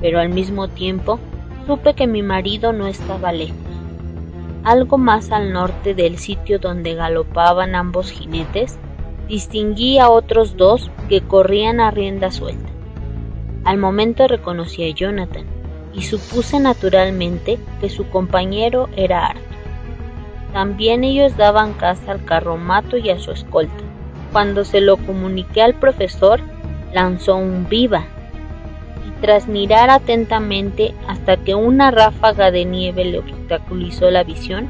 pero 0.00 0.20
al 0.20 0.30
mismo 0.30 0.68
tiempo 0.68 1.20
supe 1.66 1.94
que 1.94 2.06
mi 2.06 2.22
marido 2.22 2.72
no 2.72 2.86
estaba 2.86 3.32
lejos. 3.32 3.58
Algo 4.64 4.98
más 4.98 5.30
al 5.30 5.52
norte 5.52 5.94
del 5.94 6.18
sitio 6.18 6.58
donde 6.58 6.94
galopaban 6.94 7.74
ambos 7.74 8.10
jinetes, 8.10 8.78
distinguí 9.28 9.98
a 9.98 10.08
otros 10.08 10.56
dos 10.56 10.90
que 11.08 11.20
corrían 11.20 11.80
a 11.80 11.90
rienda 11.90 12.30
suelta. 12.30 12.70
Al 13.64 13.78
momento 13.78 14.26
reconocí 14.26 14.90
a 14.90 14.94
Jonathan 14.94 15.44
y 15.94 16.02
supuse 16.02 16.60
naturalmente 16.60 17.58
que 17.80 17.88
su 17.88 18.08
compañero 18.08 18.88
era 18.96 19.26
Arthur. 19.26 19.53
También 20.54 21.02
ellos 21.02 21.36
daban 21.36 21.72
caza 21.72 22.12
al 22.12 22.24
carromato 22.24 22.96
y 22.96 23.10
a 23.10 23.18
su 23.18 23.32
escolta. 23.32 23.74
Cuando 24.32 24.64
se 24.64 24.80
lo 24.80 24.96
comuniqué 24.98 25.62
al 25.62 25.74
profesor, 25.74 26.40
lanzó 26.92 27.34
un 27.34 27.68
viva 27.68 28.04
y 29.04 29.20
tras 29.20 29.48
mirar 29.48 29.90
atentamente 29.90 30.94
hasta 31.08 31.36
que 31.38 31.56
una 31.56 31.90
ráfaga 31.90 32.52
de 32.52 32.64
nieve 32.64 33.04
le 33.04 33.18
obstaculizó 33.18 34.12
la 34.12 34.22
visión, 34.22 34.68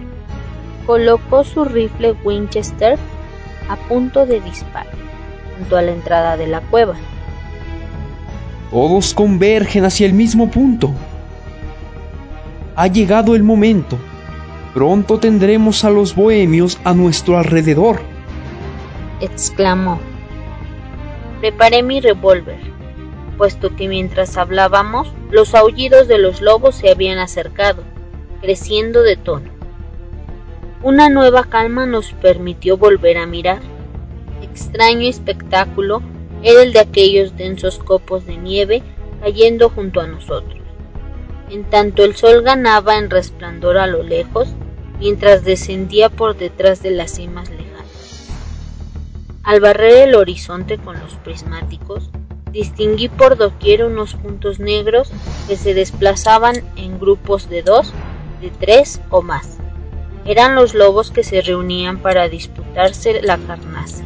colocó 0.87 1.45
su 1.45 1.67
rifle 1.67 2.13
Winchester 2.25 2.99
a 3.69 3.77
punto 3.77 4.25
de 4.25 4.41
disparo 4.41 4.89
junto 5.59 5.77
a 5.77 5.83
la 5.83 5.93
entrada 5.93 6.39
de 6.39 6.47
la 6.47 6.63
cueva. 6.63 6.95
Todos 8.71 9.13
convergen 9.13 9.85
hacia 9.85 10.07
el 10.07 10.15
mismo 10.15 10.51
punto. 10.51 10.93
Ha 12.75 12.87
llegado 12.87 13.35
el 13.35 13.43
momento. 13.43 13.99
Pronto 14.75 15.21
tendremos 15.21 15.85
a 15.85 15.91
los 15.91 16.17
bohemios 16.17 16.81
a 16.83 16.95
nuestro 16.95 17.39
alrededor. 17.39 18.01
exclamó. 19.21 20.01
Preparé 21.41 21.85
mi 21.85 22.01
revólver, 22.01 22.59
puesto 23.39 23.77
que 23.77 23.87
mientras 23.87 24.37
hablábamos 24.37 25.13
los 25.31 25.55
aullidos 25.55 26.09
de 26.09 26.19
los 26.19 26.41
lobos 26.41 26.75
se 26.75 26.91
habían 26.91 27.19
acercado, 27.19 27.85
creciendo 28.41 29.03
de 29.05 29.17
tono. 29.17 29.49
Una 30.83 31.09
nueva 31.09 31.45
calma 31.45 31.87
nos 31.87 32.13
permitió 32.13 32.77
volver 32.77 33.17
a 33.19 33.27
mirar. 33.27 33.61
Extraño 34.43 35.09
espectáculo 35.09 36.03
era 36.43 36.65
el 36.65 36.73
de 36.73 36.81
aquellos 36.81 37.37
densos 37.37 37.79
copos 37.79 38.27
de 38.27 38.37
nieve 38.39 38.83
cayendo 39.21 39.71
junto 39.71 40.01
a 40.01 40.09
nosotros. 40.09 40.61
En 41.49 41.63
tanto 41.63 42.03
el 42.03 42.17
sol 42.17 42.43
ganaba 42.43 42.99
en 42.99 43.09
resplandor 43.09 43.79
a 43.79 43.87
lo 43.87 44.03
lejos, 44.03 44.49
mientras 45.05 45.45
descendía 45.45 46.09
por 46.09 46.35
detrás 46.35 46.83
de 46.83 46.91
las 46.91 47.17
cimas 47.17 47.51
lejanas. 47.51 48.31
Al 49.43 49.61
barrer 49.61 50.09
el 50.09 50.15
horizonte 50.15 50.79
con 50.79 50.99
los 50.99 51.17
prismáticos, 51.17 52.09
distinguí 52.53 53.11
por 53.11 53.37
doquier 53.37 53.85
unos 53.85 54.15
puntos 54.15 54.61
negros 54.61 55.13
que 55.47 55.59
se 55.59 55.75
desplazaban 55.75 56.57
en 56.77 56.99
grupos 56.99 57.51
de 57.51 57.61
dos, 57.61 57.93
de 58.41 58.49
tres 58.49 59.03
o 59.11 59.21
más. 59.21 59.59
Eran 60.25 60.55
los 60.55 60.73
lobos 60.73 61.11
que 61.11 61.23
se 61.23 61.43
reunían 61.43 61.99
para 61.99 62.31
disputarse 62.31 63.21
la 63.21 63.37
carnaza. 63.37 64.05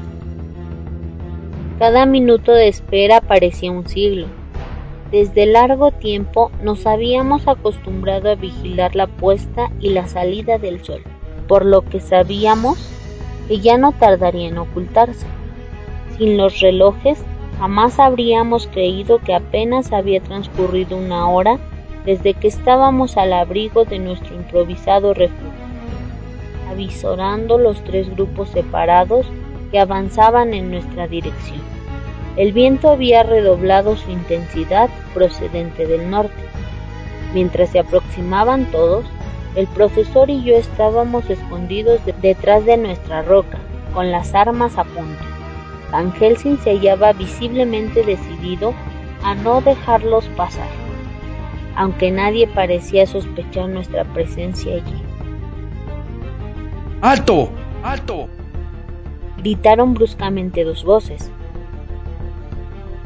Cada 1.79 2.07
minuto 2.07 2.51
de 2.51 2.67
espera 2.67 3.21
parecía 3.21 3.71
un 3.71 3.87
siglo, 3.87 4.27
desde 5.11 5.47
largo 5.47 5.91
tiempo 5.91 6.51
nos 6.63 6.87
habíamos 6.87 7.49
acostumbrado 7.49 8.31
a 8.31 8.35
vigilar 8.35 8.95
la 8.95 9.07
puesta 9.07 9.71
y 9.81 9.91
la 9.91 10.07
salida 10.07 10.59
del 10.59 10.85
sol, 10.85 11.03
por 11.47 11.65
lo 11.65 11.83
que 11.83 12.01
sabíamos 12.01 12.79
que 13.49 13.61
ya 13.61 13.79
no 13.79 13.93
tardaría 13.93 14.49
en 14.49 14.59
ocultarse. 14.59 15.27
Sin 16.19 16.37
los 16.37 16.61
relojes, 16.61 17.19
jamás 17.59 17.99
habríamos 17.99 18.67
creído 18.67 19.19
que 19.19 19.35
apenas 19.35 19.93
había 19.93 20.21
transcurrido 20.21 20.97
una 20.99 21.29
hora 21.29 21.59
desde 22.05 22.35
que 22.35 22.49
estábamos 22.49 23.17
al 23.17 23.33
abrigo 23.33 23.85
de 23.85 23.99
nuestro 23.99 24.35
improvisado 24.35 25.15
refugio. 25.15 25.59
avisorando 26.71 27.57
los 27.59 27.83
tres 27.85 28.11
grupos 28.15 28.51
separados 28.51 29.27
que 29.71 29.81
avanzaban 29.81 30.53
en 30.53 30.71
nuestra 30.71 31.09
dirección. 31.09 31.78
El 32.37 32.53
viento 32.53 32.91
había 32.91 33.23
redoblado 33.23 33.97
su 33.97 34.11
intensidad 34.11 34.89
procedente 35.15 35.87
del 35.87 36.09
norte. 36.11 36.43
Mientras 37.35 37.71
se 37.71 37.81
aproximaban 37.81 38.67
todos, 38.67 39.05
el 39.55 39.67
profesor 39.67 40.31
y 40.31 40.45
yo 40.45 40.55
estábamos 40.55 41.29
escondidos 41.31 42.01
detrás 42.23 42.65
de 42.65 42.77
nuestra 42.77 43.23
roca, 43.23 43.59
con 43.93 44.11
las 44.13 44.35
armas 44.35 44.79
a 44.79 44.85
punto. 44.85 45.25
Van 45.91 46.13
Helsing 46.13 46.59
se 46.59 46.71
hallaba 46.71 47.13
visiblemente 47.13 48.05
decidido 48.05 48.75
a 49.25 49.35
no 49.35 49.61
dejarlos 49.61 50.27
pasar, 50.37 50.69
aunque 51.75 52.11
nadie 52.11 52.47
parecía 52.47 53.07
sospechar 53.07 53.69
nuestra 53.69 54.05
presencia 54.05 54.75
allí. 54.75 55.03
¡Alto! 57.01 57.51
¡Alto! 57.83 58.29
Gritaron 59.39 59.95
bruscamente 59.95 60.65
dos 60.65 60.85
voces. 60.85 61.31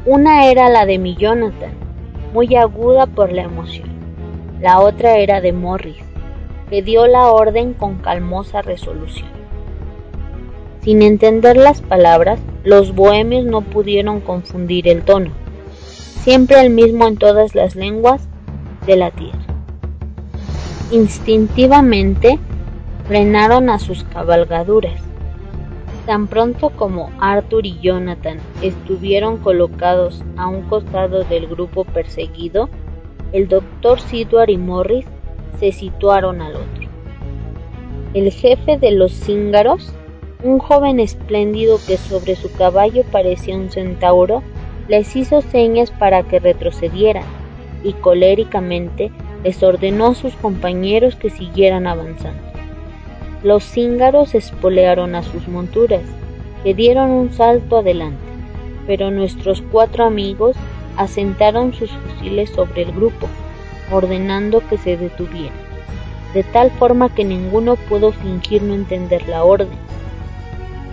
Una 0.05 0.51
era 0.51 0.67
la 0.67 0.85
de 0.85 0.97
mi 0.97 1.15
Jonathan, 1.15 1.71
muy 2.33 2.53
aguda 2.57 3.05
por 3.05 3.31
la 3.31 3.43
emoción. 3.43 3.87
La 4.59 4.81
otra 4.81 5.15
era 5.15 5.39
de 5.39 5.53
Morris, 5.53 6.03
que 6.69 6.81
dio 6.81 7.07
la 7.07 7.27
orden 7.27 7.73
con 7.73 7.95
calmosa 7.99 8.61
resolución. 8.61 9.29
Sin 10.81 11.01
entender 11.01 11.55
las 11.55 11.81
palabras, 11.81 12.37
los 12.65 12.93
bohemios 12.93 13.45
no 13.45 13.61
pudieron 13.61 14.19
confundir 14.19 14.89
el 14.89 15.03
tono, 15.03 15.31
siempre 15.77 16.59
el 16.59 16.69
mismo 16.69 17.07
en 17.07 17.15
todas 17.15 17.55
las 17.55 17.77
lenguas 17.77 18.27
de 18.85 18.97
la 18.97 19.09
tierra. 19.09 19.39
Instintivamente 20.91 22.39
frenaron 23.07 23.69
a 23.69 23.79
sus 23.79 24.03
cabalgaduras. 24.03 25.01
Tan 26.05 26.27
pronto 26.27 26.69
como 26.71 27.11
Arthur 27.19 27.65
y 27.65 27.79
Jonathan 27.79 28.37
estuvieron 28.61 29.37
colocados 29.37 30.23
a 30.35 30.47
un 30.47 30.63
costado 30.63 31.23
del 31.23 31.47
grupo 31.47 31.85
perseguido, 31.85 32.69
el 33.31 33.47
doctor 33.47 34.01
Sidward 34.01 34.49
y 34.49 34.57
Morris 34.57 35.05
se 35.59 35.71
situaron 35.71 36.41
al 36.41 36.55
otro. 36.55 36.89
El 38.13 38.31
jefe 38.31 38.77
de 38.77 38.91
los 38.91 39.13
cíngaros 39.13 39.93
un 40.43 40.59
joven 40.59 40.99
espléndido 40.99 41.79
que 41.87 41.97
sobre 41.97 42.35
su 42.35 42.51
caballo 42.51 43.03
parecía 43.11 43.55
un 43.55 43.71
centauro 43.71 44.43
les 44.89 45.15
hizo 45.15 45.41
señas 45.41 45.89
para 45.89 46.23
que 46.23 46.39
retrocedieran 46.39 47.23
y 47.83 47.93
coléricamente 47.93 49.09
les 49.43 49.63
ordenó 49.63 50.07
a 50.07 50.15
sus 50.15 50.33
compañeros 50.35 51.15
que 51.15 51.29
siguieran 51.29 51.87
avanzando. 51.87 52.52
Los 53.43 53.63
cíngaros 53.63 54.35
espolearon 54.35 55.15
a 55.15 55.23
sus 55.23 55.47
monturas, 55.47 56.01
que 56.63 56.73
dieron 56.73 57.11
un 57.11 57.31
salto 57.31 57.77
adelante, 57.77 58.23
pero 58.87 59.11
nuestros 59.11 59.61
cuatro 59.71 60.05
amigos 60.05 60.55
asentaron 60.97 61.73
sus 61.73 61.91
fusiles 61.91 62.49
sobre 62.49 62.83
el 62.83 62.91
grupo, 62.93 63.27
ordenando 63.91 64.61
que 64.69 64.77
se 64.77 64.97
detuvieran, 64.97 65.53
de 66.33 66.43
tal 66.43 66.71
forma 66.71 67.13
que 67.13 67.25
ninguno 67.25 67.75
pudo 67.75 68.11
fingir 68.11 68.63
no 68.63 68.73
entender 68.73 69.27
la 69.27 69.43
orden 69.43 69.83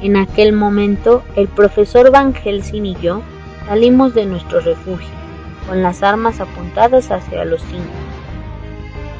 en 0.02 0.16
aquel 0.16 0.54
momento, 0.54 1.22
el 1.36 1.46
profesor 1.46 2.10
Van 2.10 2.32
Helsing 2.32 2.86
y 2.86 2.94
yo 3.02 3.20
salimos 3.66 4.14
de 4.14 4.24
nuestro 4.24 4.60
refugio, 4.60 5.10
con 5.68 5.82
las 5.82 6.02
armas 6.02 6.40
apuntadas 6.40 7.10
hacia 7.10 7.44
los 7.44 7.60
cinco. 7.60 7.84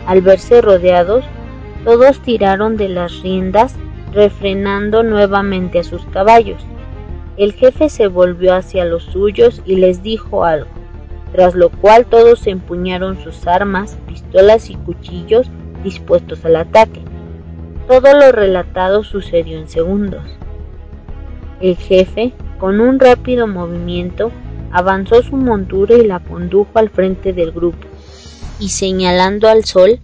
Al 0.07 0.23
verse 0.23 0.63
rodeados, 0.63 1.23
todos 1.85 2.21
tiraron 2.21 2.77
de 2.77 2.89
las 2.89 3.23
riendas, 3.23 3.75
refrenando 4.13 5.03
nuevamente 5.03 5.79
a 5.79 5.85
sus 5.85 6.05
caballos. 6.07 6.63
El 7.37 7.53
jefe 7.53 7.89
se 7.89 8.09
volvió 8.09 8.55
hacia 8.55 8.85
los 8.85 9.05
suyos 9.05 9.63
y 9.65 9.77
les 9.77 10.03
dijo 10.03 10.45
algo, 10.45 10.69
tras 11.33 11.55
lo 11.55 11.71
cual 11.71 12.07
todos 12.07 12.47
empuñaron 12.47 13.19
sus 13.23 13.47
armas, 13.47 13.97
pistolas 14.07 14.69
y 14.69 14.75
cuchillos 14.75 15.51
dispuestos 15.83 16.45
al 16.45 16.57
ataque. 16.57 17.01
Todo 17.89 18.15
lo 18.15 18.31
relatado 18.33 19.05
sucedió 19.05 19.59
en 19.59 19.69
segundos. 19.69 20.25
El 21.61 21.77
jefe, 21.77 22.33
con 22.59 22.81
un 22.81 23.01
rápido 23.01 23.47
movimiento, 23.47 24.31
avanzó 24.71 25.23
su 25.23 25.37
montura 25.37 25.95
y 25.95 26.07
la 26.07 26.21
condujo 26.21 26.79
al 26.79 26.91
frente 26.91 27.33
del 27.33 27.53
grupo, 27.53 27.87
y 28.59 28.69
señalando 28.69 29.49
al 29.49 29.65
sol, 29.65 30.01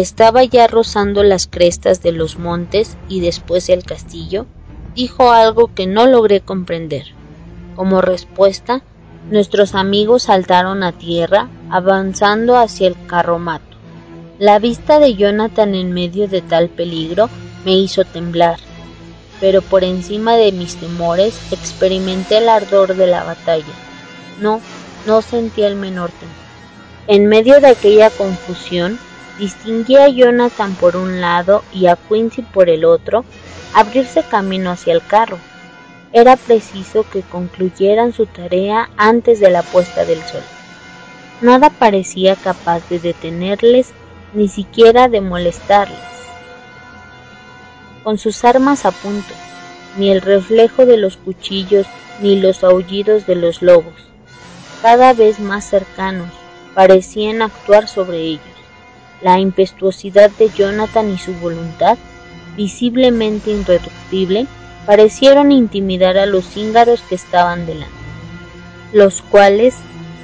estaba 0.00 0.44
ya 0.44 0.66
rozando 0.66 1.22
las 1.22 1.46
crestas 1.46 2.02
de 2.02 2.12
los 2.12 2.38
montes 2.38 2.96
y 3.08 3.20
después 3.20 3.68
el 3.68 3.84
castillo, 3.84 4.46
dijo 4.94 5.30
algo 5.30 5.72
que 5.74 5.86
no 5.86 6.06
logré 6.06 6.40
comprender. 6.40 7.06
Como 7.76 8.00
respuesta, 8.00 8.82
nuestros 9.30 9.74
amigos 9.74 10.24
saltaron 10.24 10.82
a 10.82 10.92
tierra, 10.92 11.48
avanzando 11.70 12.56
hacia 12.56 12.88
el 12.88 12.96
carromato. 13.06 13.76
La 14.38 14.58
vista 14.58 14.98
de 14.98 15.14
Jonathan 15.14 15.74
en 15.74 15.92
medio 15.92 16.28
de 16.28 16.42
tal 16.42 16.68
peligro 16.68 17.28
me 17.64 17.72
hizo 17.72 18.04
temblar 18.04 18.58
pero 19.40 19.60
por 19.60 19.84
encima 19.84 20.36
de 20.36 20.52
mis 20.52 20.76
temores 20.76 21.38
experimenté 21.52 22.38
el 22.38 22.48
ardor 22.48 22.96
de 22.96 23.06
la 23.06 23.24
batalla. 23.24 23.74
No, 24.40 24.60
no 25.06 25.22
sentí 25.22 25.62
el 25.62 25.76
menor 25.76 26.10
temor. 26.12 26.34
En 27.06 27.26
medio 27.26 27.60
de 27.60 27.68
aquella 27.68 28.08
confusión, 28.08 28.98
distinguí 29.38 29.96
a 29.96 30.08
Jonathan 30.08 30.74
por 30.74 30.96
un 30.96 31.20
lado 31.20 31.62
y 31.72 31.86
a 31.86 31.96
Quincy 31.96 32.42
por 32.42 32.68
el 32.68 32.84
otro 32.84 33.24
abrirse 33.74 34.22
camino 34.22 34.70
hacia 34.70 34.92
el 34.92 35.04
carro. 35.04 35.38
Era 36.12 36.36
preciso 36.36 37.04
que 37.10 37.22
concluyeran 37.22 38.12
su 38.12 38.26
tarea 38.26 38.88
antes 38.96 39.40
de 39.40 39.50
la 39.50 39.62
puesta 39.62 40.04
del 40.04 40.22
sol. 40.22 40.42
Nada 41.40 41.70
parecía 41.70 42.36
capaz 42.36 42.88
de 42.88 43.00
detenerles, 43.00 43.88
ni 44.32 44.48
siquiera 44.48 45.08
de 45.08 45.20
molestarles 45.20 46.14
con 48.04 48.18
sus 48.18 48.44
armas 48.44 48.84
a 48.84 48.92
punto, 48.92 49.34
ni 49.96 50.10
el 50.10 50.20
reflejo 50.20 50.84
de 50.84 50.98
los 50.98 51.16
cuchillos 51.16 51.86
ni 52.20 52.38
los 52.38 52.62
aullidos 52.62 53.26
de 53.26 53.34
los 53.34 53.62
lobos, 53.62 53.94
cada 54.82 55.14
vez 55.14 55.40
más 55.40 55.64
cercanos, 55.64 56.28
parecían 56.74 57.42
actuar 57.42 57.88
sobre 57.88 58.18
ellos. 58.18 58.53
La 59.24 59.40
impetuosidad 59.40 60.30
de 60.32 60.50
Jonathan 60.50 61.08
y 61.08 61.16
su 61.16 61.32
voluntad, 61.36 61.96
visiblemente 62.58 63.52
irreductible, 63.52 64.46
parecieron 64.84 65.50
intimidar 65.50 66.18
a 66.18 66.26
los 66.26 66.44
cíngaros 66.44 67.00
que 67.08 67.14
estaban 67.14 67.64
delante, 67.64 67.94
los 68.92 69.22
cuales 69.22 69.76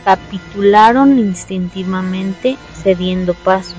capitularon 0.04 1.18
instintivamente 1.18 2.58
cediendo 2.82 3.32
paso. 3.32 3.74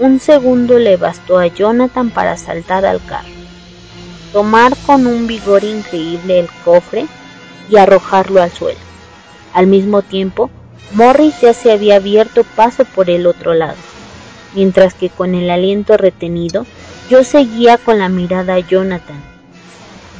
Un 0.00 0.18
segundo 0.18 0.80
le 0.80 0.96
bastó 0.96 1.38
a 1.38 1.46
Jonathan 1.46 2.10
para 2.10 2.36
saltar 2.36 2.84
al 2.84 3.00
carro, 3.06 3.28
tomar 4.32 4.76
con 4.86 5.06
un 5.06 5.28
vigor 5.28 5.62
increíble 5.62 6.40
el 6.40 6.48
cofre 6.64 7.06
y 7.70 7.76
arrojarlo 7.76 8.42
al 8.42 8.50
suelo. 8.50 8.80
Al 9.54 9.68
mismo 9.68 10.02
tiempo, 10.02 10.50
Morris 10.94 11.40
ya 11.40 11.54
se 11.54 11.70
había 11.70 11.94
abierto 11.94 12.42
paso 12.42 12.84
por 12.84 13.08
el 13.08 13.28
otro 13.28 13.54
lado, 13.54 13.76
mientras 14.56 14.94
que 14.94 15.08
con 15.10 15.36
el 15.36 15.48
aliento 15.48 15.96
retenido 15.96 16.66
yo 17.08 17.22
seguía 17.22 17.78
con 17.78 18.00
la 18.00 18.08
mirada 18.08 18.54
a 18.54 18.58
Jonathan. 18.58 19.22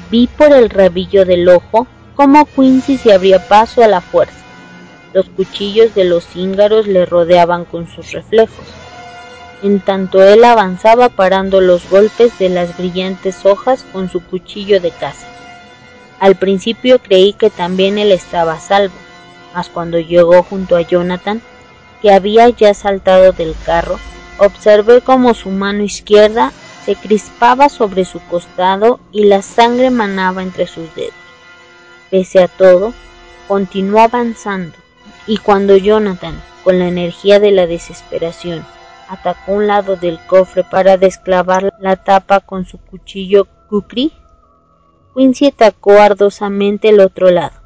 Vi 0.08 0.28
por 0.28 0.52
el 0.52 0.70
rabillo 0.70 1.24
del 1.24 1.48
ojo 1.48 1.88
cómo 2.14 2.46
Quincy 2.46 2.98
se 2.98 3.12
abría 3.12 3.48
paso 3.48 3.82
a 3.82 3.88
la 3.88 4.00
fuerza. 4.00 4.36
Los 5.12 5.28
cuchillos 5.30 5.96
de 5.96 6.04
los 6.04 6.24
cíngaros 6.24 6.86
le 6.86 7.04
rodeaban 7.06 7.64
con 7.64 7.88
sus 7.88 8.12
reflejos 8.12 8.66
en 9.62 9.80
tanto 9.80 10.22
él 10.22 10.44
avanzaba 10.44 11.08
parando 11.08 11.60
los 11.60 11.88
golpes 11.88 12.38
de 12.38 12.48
las 12.48 12.76
brillantes 12.76 13.46
hojas 13.46 13.84
con 13.92 14.10
su 14.10 14.22
cuchillo 14.22 14.80
de 14.80 14.90
caza. 14.90 15.26
Al 16.20 16.36
principio 16.36 16.98
creí 16.98 17.32
que 17.32 17.50
también 17.50 17.98
él 17.98 18.12
estaba 18.12 18.54
a 18.54 18.60
salvo, 18.60 18.94
mas 19.54 19.68
cuando 19.68 19.98
llegó 19.98 20.42
junto 20.42 20.76
a 20.76 20.82
Jonathan, 20.82 21.40
que 22.02 22.12
había 22.12 22.48
ya 22.50 22.74
saltado 22.74 23.32
del 23.32 23.54
carro, 23.64 23.98
observé 24.38 25.00
cómo 25.00 25.34
su 25.34 25.50
mano 25.50 25.82
izquierda 25.82 26.52
se 26.84 26.94
crispaba 26.94 27.68
sobre 27.68 28.04
su 28.04 28.20
costado 28.20 29.00
y 29.12 29.24
la 29.24 29.42
sangre 29.42 29.90
manaba 29.90 30.42
entre 30.42 30.66
sus 30.66 30.94
dedos. 30.94 31.14
Pese 32.10 32.42
a 32.42 32.48
todo, 32.48 32.92
continuó 33.48 34.00
avanzando, 34.00 34.76
y 35.26 35.38
cuando 35.38 35.76
Jonathan, 35.76 36.40
con 36.62 36.78
la 36.78 36.88
energía 36.88 37.40
de 37.40 37.50
la 37.50 37.66
desesperación, 37.66 38.64
atacó 39.08 39.52
un 39.52 39.66
lado 39.66 39.96
del 39.96 40.18
cofre 40.26 40.64
para 40.64 40.96
desclavar 40.96 41.72
la 41.80 41.96
tapa 41.96 42.40
con 42.40 42.66
su 42.66 42.78
cuchillo 42.78 43.46
kukri, 43.68 44.12
Quincy 45.14 45.46
atacó 45.46 45.92
ardosamente 45.92 46.90
el 46.90 47.00
otro 47.00 47.30
lado. 47.30 47.56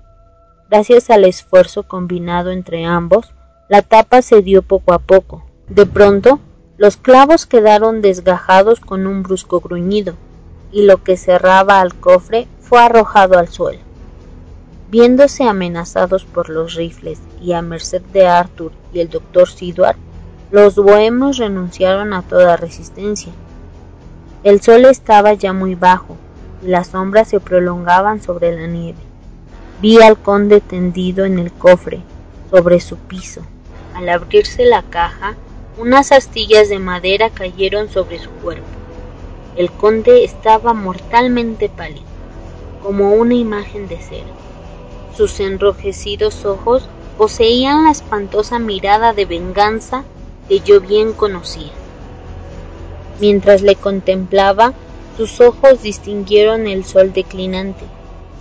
Gracias 0.70 1.10
al 1.10 1.24
esfuerzo 1.24 1.82
combinado 1.82 2.52
entre 2.52 2.84
ambos, 2.84 3.34
la 3.68 3.82
tapa 3.82 4.22
se 4.22 4.40
dio 4.40 4.62
poco 4.62 4.92
a 4.92 5.00
poco. 5.00 5.44
De 5.68 5.84
pronto, 5.84 6.38
Los 6.80 6.96
clavos 6.96 7.44
quedaron 7.44 8.00
desgajados 8.00 8.80
con 8.80 9.06
un 9.06 9.22
brusco 9.22 9.60
gruñido, 9.60 10.14
y 10.72 10.86
lo 10.86 11.04
que 11.04 11.18
cerraba 11.18 11.82
al 11.82 11.94
cofre 11.94 12.48
fue 12.58 12.80
arrojado 12.80 13.38
al 13.38 13.48
suelo. 13.48 13.80
Viéndose 14.90 15.44
amenazados 15.44 16.24
por 16.24 16.48
los 16.48 16.76
rifles 16.76 17.20
y 17.38 17.52
a 17.52 17.60
merced 17.60 18.00
de 18.14 18.26
Arthur 18.26 18.72
y 18.94 19.00
el 19.00 19.10
doctor 19.10 19.46
Sidward, 19.46 19.98
los 20.50 20.74
bohemios 20.76 21.36
renunciaron 21.36 22.14
a 22.14 22.22
toda 22.22 22.56
resistencia. 22.56 23.34
El 24.42 24.62
sol 24.62 24.86
estaba 24.86 25.34
ya 25.34 25.52
muy 25.52 25.74
bajo 25.74 26.16
y 26.64 26.68
las 26.68 26.86
sombras 26.86 27.28
se 27.28 27.40
prolongaban 27.40 28.22
sobre 28.22 28.58
la 28.58 28.66
nieve. 28.66 29.00
Vi 29.82 30.00
al 30.00 30.18
conde 30.18 30.62
tendido 30.62 31.26
en 31.26 31.38
el 31.38 31.52
cofre, 31.52 32.00
sobre 32.50 32.80
su 32.80 32.96
piso. 32.96 33.42
Al 33.94 34.08
abrirse 34.08 34.64
la 34.64 34.82
caja, 34.82 35.36
unas 35.78 36.12
astillas 36.12 36.68
de 36.68 36.78
madera 36.78 37.30
cayeron 37.30 37.88
sobre 37.88 38.18
su 38.18 38.30
cuerpo. 38.30 38.66
El 39.56 39.70
conde 39.70 40.24
estaba 40.24 40.74
mortalmente 40.74 41.68
pálido, 41.68 42.06
como 42.82 43.12
una 43.14 43.34
imagen 43.34 43.88
de 43.88 43.98
cera. 43.98 44.26
Sus 45.16 45.40
enrojecidos 45.40 46.44
ojos 46.44 46.88
poseían 47.18 47.84
la 47.84 47.90
espantosa 47.90 48.58
mirada 48.58 49.12
de 49.12 49.26
venganza 49.26 50.04
que 50.48 50.60
yo 50.60 50.80
bien 50.80 51.12
conocía. 51.12 51.72
Mientras 53.20 53.62
le 53.62 53.76
contemplaba, 53.76 54.72
sus 55.16 55.40
ojos 55.40 55.82
distinguieron 55.82 56.66
el 56.66 56.84
sol 56.84 57.12
declinante, 57.12 57.84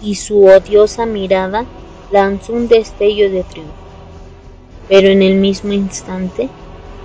y 0.02 0.16
su 0.16 0.46
odiosa 0.46 1.06
mirada 1.06 1.66
lanzó 2.12 2.54
un 2.54 2.68
destello 2.70 3.30
de 3.30 3.44
triunfo. 3.44 3.74
Pero 4.88 5.10
en 5.10 5.22
el 5.22 5.36
mismo 5.36 5.74
instante 5.74 6.50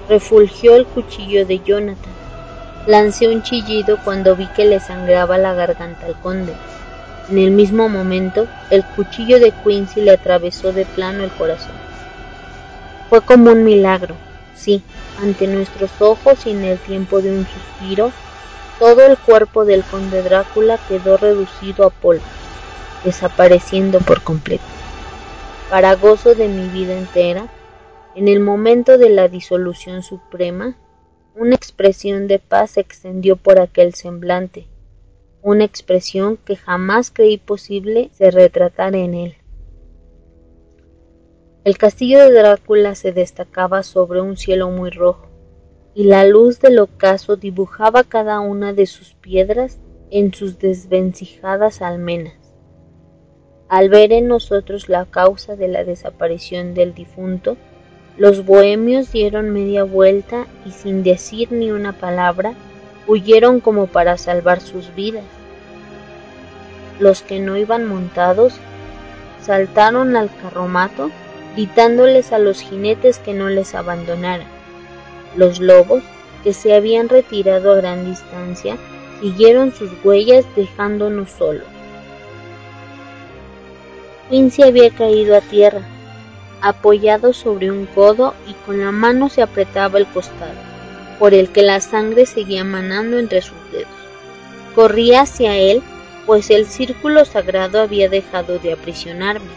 refulgió 0.08 0.76
el 0.76 0.86
cuchillo 0.86 1.46
de 1.46 1.60
Jonathan. 1.60 2.12
Lancé 2.86 3.28
un 3.28 3.42
chillido 3.42 3.98
cuando 4.04 4.36
vi 4.36 4.46
que 4.48 4.64
le 4.64 4.80
sangraba 4.80 5.38
la 5.38 5.54
garganta 5.54 6.06
al 6.06 6.14
conde. 6.20 6.54
En 7.30 7.38
el 7.38 7.50
mismo 7.50 7.88
momento, 7.88 8.46
el 8.70 8.84
cuchillo 8.84 9.40
de 9.40 9.52
Quincy 9.52 10.02
le 10.02 10.10
atravesó 10.10 10.72
de 10.72 10.84
plano 10.84 11.24
el 11.24 11.30
corazón. 11.30 11.74
Fue 13.08 13.22
como 13.22 13.50
un 13.52 13.64
milagro, 13.64 14.14
Sí, 14.54 14.82
ante 15.16 15.46
nuestros 15.46 15.90
ojos 16.00 16.46
y 16.46 16.50
en 16.50 16.64
el 16.64 16.78
tiempo 16.78 17.20
de 17.20 17.30
un 17.30 17.46
suspiro, 17.46 18.12
todo 18.78 19.04
el 19.04 19.18
cuerpo 19.18 19.64
del 19.64 19.84
conde 19.84 20.22
Drácula 20.22 20.78
quedó 20.78 21.16
reducido 21.16 21.84
a 21.84 21.90
polvo, 21.90 22.22
desapareciendo 23.04 23.98
por 24.00 24.22
completo. 24.22 24.64
Para 25.68 25.96
gozo 25.96 26.34
de 26.34 26.48
mi 26.48 26.68
vida 26.68 26.94
entera, 26.94 27.48
en 28.14 28.28
el 28.28 28.40
momento 28.40 28.96
de 28.96 29.10
la 29.10 29.28
disolución 29.28 30.02
suprema, 30.02 30.76
una 31.34 31.56
expresión 31.56 32.28
de 32.28 32.38
paz 32.38 32.72
se 32.72 32.80
extendió 32.80 33.36
por 33.36 33.58
aquel 33.58 33.94
semblante, 33.94 34.68
una 35.42 35.64
expresión 35.64 36.36
que 36.36 36.54
jamás 36.54 37.10
creí 37.10 37.38
posible 37.38 38.10
se 38.12 38.30
retratara 38.30 38.98
en 38.98 39.14
él. 39.14 39.34
El 41.64 41.76
castillo 41.76 42.20
de 42.20 42.30
Drácula 42.32 42.94
se 42.94 43.10
destacaba 43.10 43.82
sobre 43.82 44.20
un 44.20 44.36
cielo 44.36 44.70
muy 44.70 44.90
rojo, 44.90 45.28
y 45.92 46.04
la 46.04 46.24
luz 46.24 46.60
del 46.60 46.78
ocaso 46.78 47.36
dibujaba 47.36 48.04
cada 48.04 48.38
una 48.40 48.72
de 48.72 48.86
sus 48.86 49.14
piedras 49.14 49.80
en 50.10 50.32
sus 50.32 50.58
desvencijadas 50.58 51.82
almenas. 51.82 52.34
Al 53.68 53.88
ver 53.88 54.12
en 54.12 54.28
nosotros 54.28 54.88
la 54.88 55.06
causa 55.06 55.56
de 55.56 55.68
la 55.68 55.82
desaparición 55.82 56.74
del 56.74 56.94
difunto, 56.94 57.56
los 58.16 58.44
bohemios 58.44 59.10
dieron 59.10 59.50
media 59.50 59.82
vuelta 59.82 60.46
y 60.64 60.70
sin 60.70 61.02
decir 61.02 61.50
ni 61.50 61.72
una 61.72 61.92
palabra, 61.92 62.54
huyeron 63.06 63.60
como 63.60 63.86
para 63.88 64.16
salvar 64.18 64.60
sus 64.60 64.94
vidas. 64.94 65.24
Los 67.00 67.22
que 67.22 67.40
no 67.40 67.56
iban 67.56 67.86
montados 67.86 68.54
saltaron 69.40 70.16
al 70.16 70.30
carromato 70.42 71.10
gritándoles 71.56 72.32
a 72.32 72.38
los 72.38 72.60
jinetes 72.60 73.18
que 73.18 73.34
no 73.34 73.48
les 73.48 73.74
abandonaran. 73.74 74.46
Los 75.36 75.60
lobos, 75.60 76.02
que 76.42 76.52
se 76.52 76.74
habían 76.74 77.08
retirado 77.08 77.72
a 77.72 77.76
gran 77.76 78.04
distancia, 78.04 78.76
siguieron 79.20 79.72
sus 79.72 79.90
huellas 80.04 80.44
dejándonos 80.54 81.30
solos. 81.30 81.66
Quincy 84.30 84.62
había 84.62 84.90
caído 84.90 85.36
a 85.36 85.40
tierra, 85.40 85.82
apoyado 86.64 87.34
sobre 87.34 87.70
un 87.70 87.84
codo 87.84 88.32
y 88.48 88.54
con 88.64 88.80
la 88.80 88.90
mano 88.90 89.28
se 89.28 89.42
apretaba 89.42 89.98
el 89.98 90.06
costado, 90.06 90.54
por 91.18 91.34
el 91.34 91.50
que 91.50 91.62
la 91.62 91.78
sangre 91.82 92.24
seguía 92.24 92.64
manando 92.64 93.18
entre 93.18 93.42
sus 93.42 93.58
dedos. 93.70 93.92
Corría 94.74 95.20
hacia 95.20 95.58
él, 95.58 95.82
pues 96.24 96.48
el 96.48 96.64
círculo 96.64 97.26
sagrado 97.26 97.82
había 97.82 98.08
dejado 98.08 98.58
de 98.58 98.72
aprisionarme. 98.72 99.50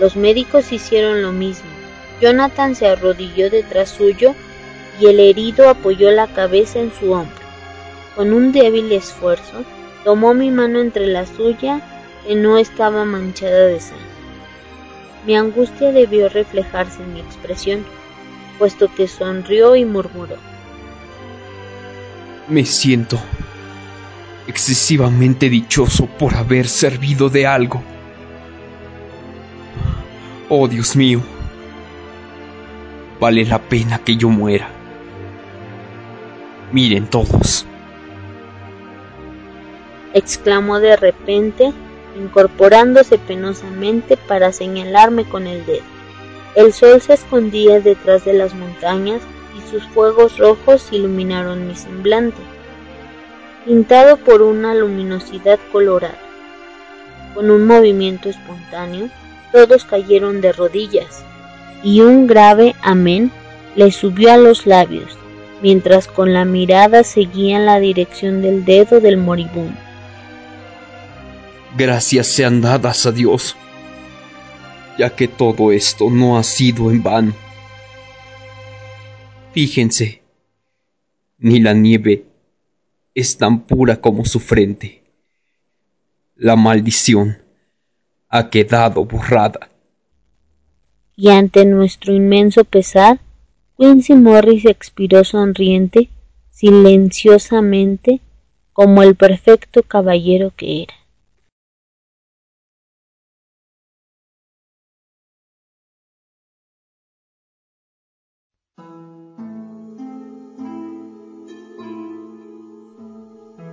Los 0.00 0.16
médicos 0.16 0.72
hicieron 0.72 1.20
lo 1.20 1.32
mismo. 1.32 1.68
Jonathan 2.22 2.74
se 2.74 2.86
arrodilló 2.86 3.50
detrás 3.50 3.90
suyo 3.90 4.34
y 4.98 5.06
el 5.06 5.20
herido 5.20 5.68
apoyó 5.68 6.10
la 6.10 6.28
cabeza 6.28 6.78
en 6.78 6.92
su 6.98 7.12
hombro. 7.12 7.46
Con 8.16 8.32
un 8.32 8.52
débil 8.52 8.90
esfuerzo, 8.90 9.64
tomó 10.02 10.32
mi 10.32 10.50
mano 10.50 10.80
entre 10.80 11.06
la 11.08 11.26
suya, 11.26 11.82
que 12.26 12.34
no 12.34 12.56
estaba 12.56 13.04
manchada 13.04 13.66
de 13.66 13.80
sangre. 13.80 14.07
Mi 15.26 15.36
angustia 15.36 15.92
debió 15.92 16.28
reflejarse 16.28 17.02
en 17.02 17.14
mi 17.14 17.20
expresión, 17.20 17.84
puesto 18.58 18.92
que 18.94 19.08
sonrió 19.08 19.76
y 19.76 19.84
murmuró. 19.84 20.36
Me 22.48 22.64
siento 22.64 23.18
excesivamente 24.46 25.50
dichoso 25.50 26.06
por 26.06 26.34
haber 26.34 26.66
servido 26.66 27.28
de 27.28 27.46
algo. 27.46 27.82
Oh 30.48 30.66
Dios 30.66 30.96
mío, 30.96 31.20
vale 33.20 33.44
la 33.44 33.58
pena 33.58 33.98
que 33.98 34.16
yo 34.16 34.30
muera. 34.30 34.70
Miren 36.72 37.06
todos. 37.06 37.66
exclamó 40.14 40.80
de 40.80 40.96
repente, 40.96 41.72
incorporándose 42.16 43.18
penosamente 43.18 44.16
para 44.16 44.52
señalarme 44.52 45.24
con 45.24 45.46
el 45.46 45.64
dedo. 45.66 45.84
El 46.54 46.72
sol 46.72 47.00
se 47.00 47.14
escondía 47.14 47.80
detrás 47.80 48.24
de 48.24 48.32
las 48.32 48.54
montañas 48.54 49.22
y 49.56 49.70
sus 49.70 49.84
fuegos 49.88 50.38
rojos 50.38 50.88
iluminaron 50.92 51.68
mi 51.68 51.74
semblante, 51.74 52.40
pintado 53.64 54.16
por 54.16 54.42
una 54.42 54.74
luminosidad 54.74 55.58
colorada. 55.70 56.18
Con 57.34 57.50
un 57.50 57.66
movimiento 57.66 58.28
espontáneo, 58.28 59.08
todos 59.52 59.84
cayeron 59.84 60.40
de 60.40 60.52
rodillas, 60.52 61.24
y 61.82 62.00
un 62.00 62.26
grave 62.26 62.74
amén 62.82 63.30
le 63.76 63.92
subió 63.92 64.32
a 64.32 64.36
los 64.36 64.66
labios, 64.66 65.16
mientras 65.62 66.08
con 66.08 66.32
la 66.32 66.44
mirada 66.44 67.04
seguían 67.04 67.66
la 67.66 67.78
dirección 67.78 68.42
del 68.42 68.64
dedo 68.64 69.00
del 69.00 69.16
moribundo. 69.16 69.87
Gracias 71.76 72.28
sean 72.28 72.60
dadas 72.60 73.04
a 73.06 73.12
Dios, 73.12 73.56
ya 74.98 75.14
que 75.14 75.28
todo 75.28 75.70
esto 75.70 76.10
no 76.10 76.38
ha 76.38 76.42
sido 76.42 76.90
en 76.90 77.02
vano. 77.02 77.34
Fíjense, 79.52 80.22
ni 81.38 81.60
la 81.60 81.74
nieve 81.74 82.24
es 83.14 83.36
tan 83.36 83.60
pura 83.60 84.00
como 84.00 84.24
su 84.24 84.40
frente. 84.40 85.02
La 86.36 86.56
maldición 86.56 87.38
ha 88.28 88.48
quedado 88.50 89.04
borrada. 89.04 89.70
Y 91.16 91.30
ante 91.30 91.64
nuestro 91.64 92.14
inmenso 92.14 92.64
pesar, 92.64 93.20
Quincy 93.76 94.14
Morris 94.14 94.64
expiró 94.66 95.24
sonriente, 95.24 96.08
silenciosamente, 96.50 98.20
como 98.72 99.02
el 99.02 99.16
perfecto 99.16 99.82
caballero 99.82 100.52
que 100.56 100.84
era. 100.84 100.94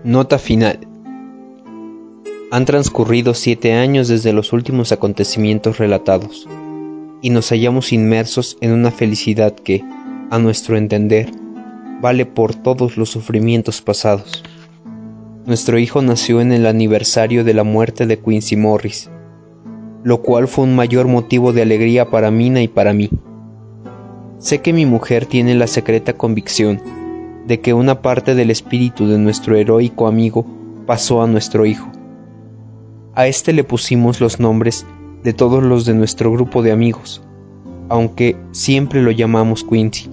Nota 0.05 0.37
final. 0.37 0.77
Han 2.51 2.65
transcurrido 2.65 3.33
siete 3.33 3.73
años 3.73 4.07
desde 4.07 4.33
los 4.33 4.53
últimos 4.53 4.91
acontecimientos 4.91 5.79
relatados, 5.79 6.47
y 7.23 7.31
nos 7.31 7.49
hallamos 7.49 7.91
inmersos 7.91 8.55
en 8.61 8.71
una 8.71 8.91
felicidad 8.91 9.55
que, 9.55 9.83
a 10.29 10.37
nuestro 10.37 10.77
entender, 10.77 11.31
vale 12.01 12.27
por 12.27 12.53
todos 12.53 12.97
los 12.97 13.09
sufrimientos 13.09 13.81
pasados. 13.81 14.43
Nuestro 15.47 15.79
hijo 15.79 16.03
nació 16.03 16.39
en 16.39 16.51
el 16.51 16.67
aniversario 16.67 17.43
de 17.43 17.55
la 17.55 17.63
muerte 17.63 18.05
de 18.05 18.19
Quincy 18.19 18.57
Morris, 18.57 19.09
lo 20.03 20.21
cual 20.21 20.47
fue 20.47 20.65
un 20.65 20.75
mayor 20.75 21.07
motivo 21.07 21.51
de 21.51 21.63
alegría 21.63 22.11
para 22.11 22.29
Mina 22.29 22.61
y 22.61 22.67
para 22.67 22.93
mí. 22.93 23.09
Sé 24.37 24.61
que 24.61 24.71
mi 24.71 24.85
mujer 24.85 25.25
tiene 25.25 25.55
la 25.55 25.65
secreta 25.65 26.13
convicción 26.13 27.04
de 27.47 27.59
que 27.61 27.73
una 27.73 28.01
parte 28.01 28.35
del 28.35 28.49
espíritu 28.49 29.07
de 29.07 29.17
nuestro 29.17 29.55
heroico 29.55 30.07
amigo 30.07 30.45
pasó 30.85 31.21
a 31.21 31.27
nuestro 31.27 31.65
hijo. 31.65 31.91
A 33.13 33.27
este 33.27 33.53
le 33.53 33.63
pusimos 33.63 34.19
los 34.19 34.39
nombres 34.39 34.85
de 35.23 35.33
todos 35.33 35.63
los 35.63 35.85
de 35.85 35.93
nuestro 35.93 36.31
grupo 36.31 36.61
de 36.61 36.71
amigos, 36.71 37.21
aunque 37.89 38.35
siempre 38.51 39.01
lo 39.01 39.11
llamamos 39.11 39.63
Quincy. 39.63 40.09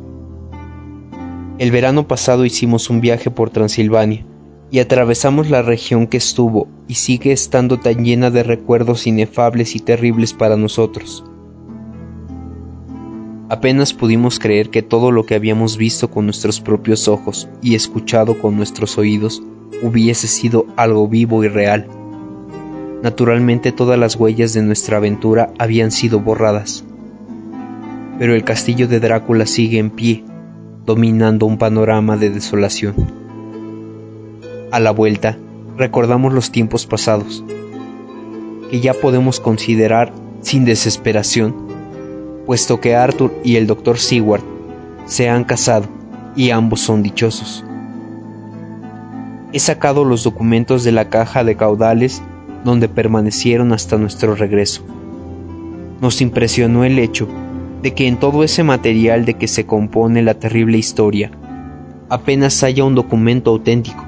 El 1.59 1.71
verano 1.71 2.07
pasado 2.09 2.45
hicimos 2.45 2.91
un 2.91 3.01
viaje 3.01 3.31
por 3.31 3.51
Transilvania 3.51 4.25
y 4.71 4.79
atravesamos 4.79 5.51
la 5.51 5.63
región 5.63 6.07
que 6.07 6.17
estuvo 6.17 6.67
y 6.89 6.95
sigue 6.95 7.33
estando 7.33 7.79
tan 7.79 8.05
llena 8.05 8.31
de 8.31 8.43
recuerdos 8.43 9.07
inefables 9.07 9.77
y 9.77 9.81
terribles 9.81 10.33
para 10.33 10.57
nosotros. 10.57 11.25
Apenas 13.53 13.93
pudimos 13.93 14.39
creer 14.39 14.71
que 14.71 14.81
todo 14.81 15.11
lo 15.11 15.27
que 15.27 15.35
habíamos 15.35 15.77
visto 15.77 16.11
con 16.11 16.25
nuestros 16.25 16.63
propios 16.63 17.07
ojos 17.07 17.51
y 17.61 17.75
escuchado 17.75 18.39
con 18.39 18.57
nuestros 18.57 18.97
oídos 18.97 19.43
hubiese 19.83 20.27
sido 20.27 20.65
algo 20.75 21.07
vivo 21.07 21.45
y 21.45 21.49
real. 21.49 21.87
Naturalmente 23.03 23.71
todas 23.71 23.99
las 23.99 24.17
huellas 24.17 24.55
de 24.55 24.63
nuestra 24.63 24.97
aventura 24.97 25.53
habían 25.59 25.91
sido 25.91 26.19
borradas. 26.19 26.83
Pero 28.19 28.35
el 28.35 28.43
castillo 28.43 28.89
de 28.89 29.01
Drácula 29.01 29.45
sigue 29.45 29.79
en 29.79 29.91
pie, 29.91 30.25
dominando 30.87 31.45
un 31.45 31.59
panorama 31.59 32.17
de 32.17 32.31
desolación. 32.31 32.95
A 34.71 34.81
la 34.81 34.93
vuelta, 34.93 35.37
recordamos 35.77 36.33
los 36.33 36.53
tiempos 36.53 36.87
pasados, 36.87 37.45
que 38.71 38.81
ya 38.81 38.95
podemos 38.95 39.41
considerar 39.41 40.11
sin 40.41 40.65
desesperación, 40.65 41.72
puesto 42.47 42.81
que 42.81 42.95
Arthur 42.97 43.33
y 43.45 43.57
el 43.57 43.67
Dr. 43.67 43.99
Seward 43.99 44.43
se 45.07 45.29
han 45.29 45.45
casado 45.45 45.87
y 46.37 46.51
ambos 46.51 46.81
son 46.81 47.03
dichosos. 47.03 47.65
He 49.53 49.59
sacado 49.59 50.05
los 50.05 50.25
documentos 50.25 50.83
de 50.85 50.93
la 50.93 51.09
caja 51.09 51.45
de 51.45 51.57
caudales 51.57 52.23
donde 52.65 52.89
permanecieron 52.89 53.73
hasta 53.73 53.99
nuestro 53.99 54.35
regreso. 54.35 54.83
Nos 56.01 56.21
impresionó 56.21 56.85
el 56.85 56.99
hecho 56.99 57.29
de 57.83 57.93
que 57.95 58.07
en 58.07 58.17
todo 58.17 58.45
ese 58.45 58.63
material 58.63 59.25
de 59.25 59.35
que 59.35 59.49
se 59.49 59.67
compone 59.67 60.23
la 60.23 60.35
terrible 60.35 60.79
historia, 60.79 61.31
apenas 62.09 62.63
haya 62.63 62.85
un 62.85 62.95
documento 62.95 63.51
auténtico. 63.51 64.05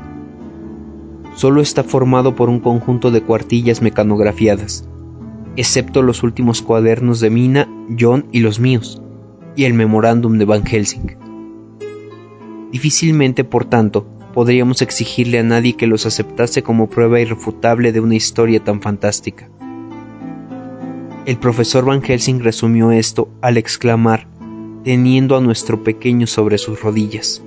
Solo 1.34 1.60
está 1.60 1.82
formado 1.82 2.36
por 2.36 2.48
un 2.48 2.60
conjunto 2.60 3.10
de 3.10 3.22
cuartillas 3.22 3.82
mecanografiadas, 3.82 4.84
excepto 5.56 6.02
los 6.02 6.22
últimos 6.22 6.62
cuadernos 6.62 7.20
de 7.20 7.30
Mina, 7.30 7.68
John 7.98 8.26
y 8.32 8.40
los 8.40 8.60
míos, 8.60 9.00
y 9.56 9.64
el 9.64 9.74
memorándum 9.74 10.38
de 10.38 10.44
Van 10.44 10.64
Helsing. 10.64 11.16
Difícilmente, 12.72 13.44
por 13.44 13.64
tanto, 13.64 14.06
podríamos 14.34 14.82
exigirle 14.82 15.38
a 15.38 15.44
nadie 15.44 15.76
que 15.76 15.86
los 15.86 16.06
aceptase 16.06 16.62
como 16.62 16.90
prueba 16.90 17.20
irrefutable 17.20 17.92
de 17.92 18.00
una 18.00 18.16
historia 18.16 18.62
tan 18.62 18.82
fantástica. 18.82 19.48
El 21.24 21.38
profesor 21.38 21.84
Van 21.84 22.02
Helsing 22.02 22.40
resumió 22.40 22.90
esto 22.90 23.28
al 23.40 23.56
exclamar, 23.56 24.26
teniendo 24.82 25.36
a 25.36 25.40
nuestro 25.40 25.82
pequeño 25.82 26.26
sobre 26.26 26.58
sus 26.58 26.82
rodillas. 26.82 27.42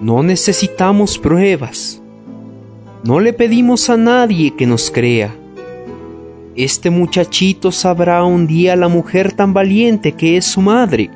No 0.00 0.22
necesitamos 0.22 1.18
pruebas. 1.18 2.00
No 3.02 3.18
le 3.18 3.32
pedimos 3.32 3.88
a 3.88 3.96
nadie 3.96 4.54
que 4.54 4.66
nos 4.66 4.90
crea. 4.90 5.34
Este 6.54 6.90
muchachito 6.90 7.72
sabrá 7.72 8.24
un 8.24 8.46
día 8.46 8.76
la 8.76 8.88
mujer 8.88 9.32
tan 9.32 9.54
valiente 9.54 10.12
que 10.12 10.36
es 10.36 10.44
su 10.44 10.60
madre. 10.60 11.10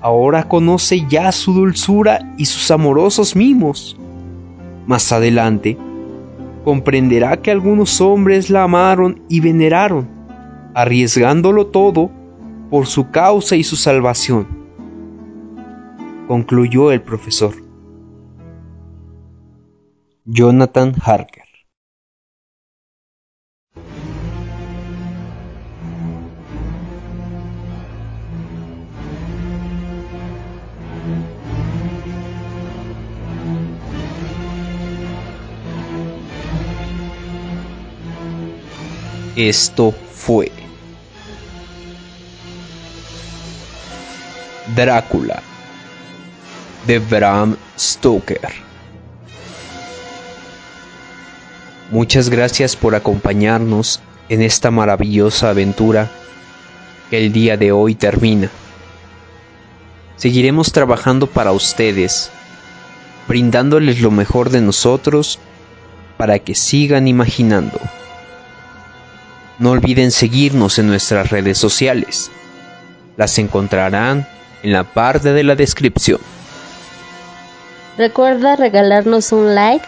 Ahora 0.00 0.48
conoce 0.48 1.06
ya 1.06 1.30
su 1.32 1.52
dulzura 1.52 2.34
y 2.38 2.46
sus 2.46 2.70
amorosos 2.70 3.36
mimos. 3.36 3.94
Más 4.86 5.12
adelante, 5.12 5.76
comprenderá 6.64 7.36
que 7.42 7.50
algunos 7.50 8.00
hombres 8.00 8.48
la 8.48 8.62
amaron 8.62 9.20
y 9.28 9.40
veneraron, 9.40 10.08
arriesgándolo 10.74 11.66
todo 11.66 12.10
por 12.70 12.86
su 12.86 13.10
causa 13.10 13.54
y 13.54 13.64
su 13.64 13.76
salvación, 13.76 14.46
concluyó 16.26 16.90
el 16.90 17.02
profesor. 17.02 17.61
Jonathan 20.24 20.94
Harker 21.04 21.42
Esto 39.34 39.90
fue 39.90 40.52
Drácula 44.76 45.42
de 46.86 47.00
Bram 47.00 47.56
Stoker. 47.76 48.71
Muchas 51.92 52.30
gracias 52.30 52.74
por 52.74 52.94
acompañarnos 52.94 54.00
en 54.30 54.40
esta 54.40 54.70
maravillosa 54.70 55.50
aventura 55.50 56.08
que 57.10 57.18
el 57.18 57.34
día 57.34 57.58
de 57.58 57.70
hoy 57.70 57.94
termina. 57.94 58.48
Seguiremos 60.16 60.72
trabajando 60.72 61.26
para 61.26 61.52
ustedes, 61.52 62.30
brindándoles 63.28 64.00
lo 64.00 64.10
mejor 64.10 64.48
de 64.48 64.62
nosotros 64.62 65.38
para 66.16 66.38
que 66.38 66.54
sigan 66.54 67.08
imaginando. 67.08 67.78
No 69.58 69.72
olviden 69.72 70.12
seguirnos 70.12 70.78
en 70.78 70.86
nuestras 70.86 71.28
redes 71.28 71.58
sociales. 71.58 72.30
Las 73.18 73.38
encontrarán 73.38 74.26
en 74.62 74.72
la 74.72 74.84
parte 74.84 75.34
de 75.34 75.44
la 75.44 75.56
descripción. 75.56 76.20
Recuerda 77.98 78.56
regalarnos 78.56 79.30
un 79.32 79.54
like, 79.54 79.84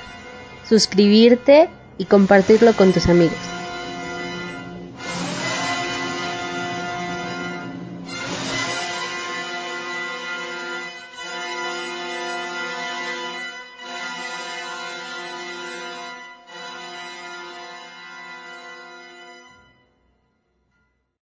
suscribirte 0.69 1.71
y 1.99 2.07
compartirlo 2.07 2.73
con 2.75 2.93
tus 2.93 3.07
amigos. 3.09 3.54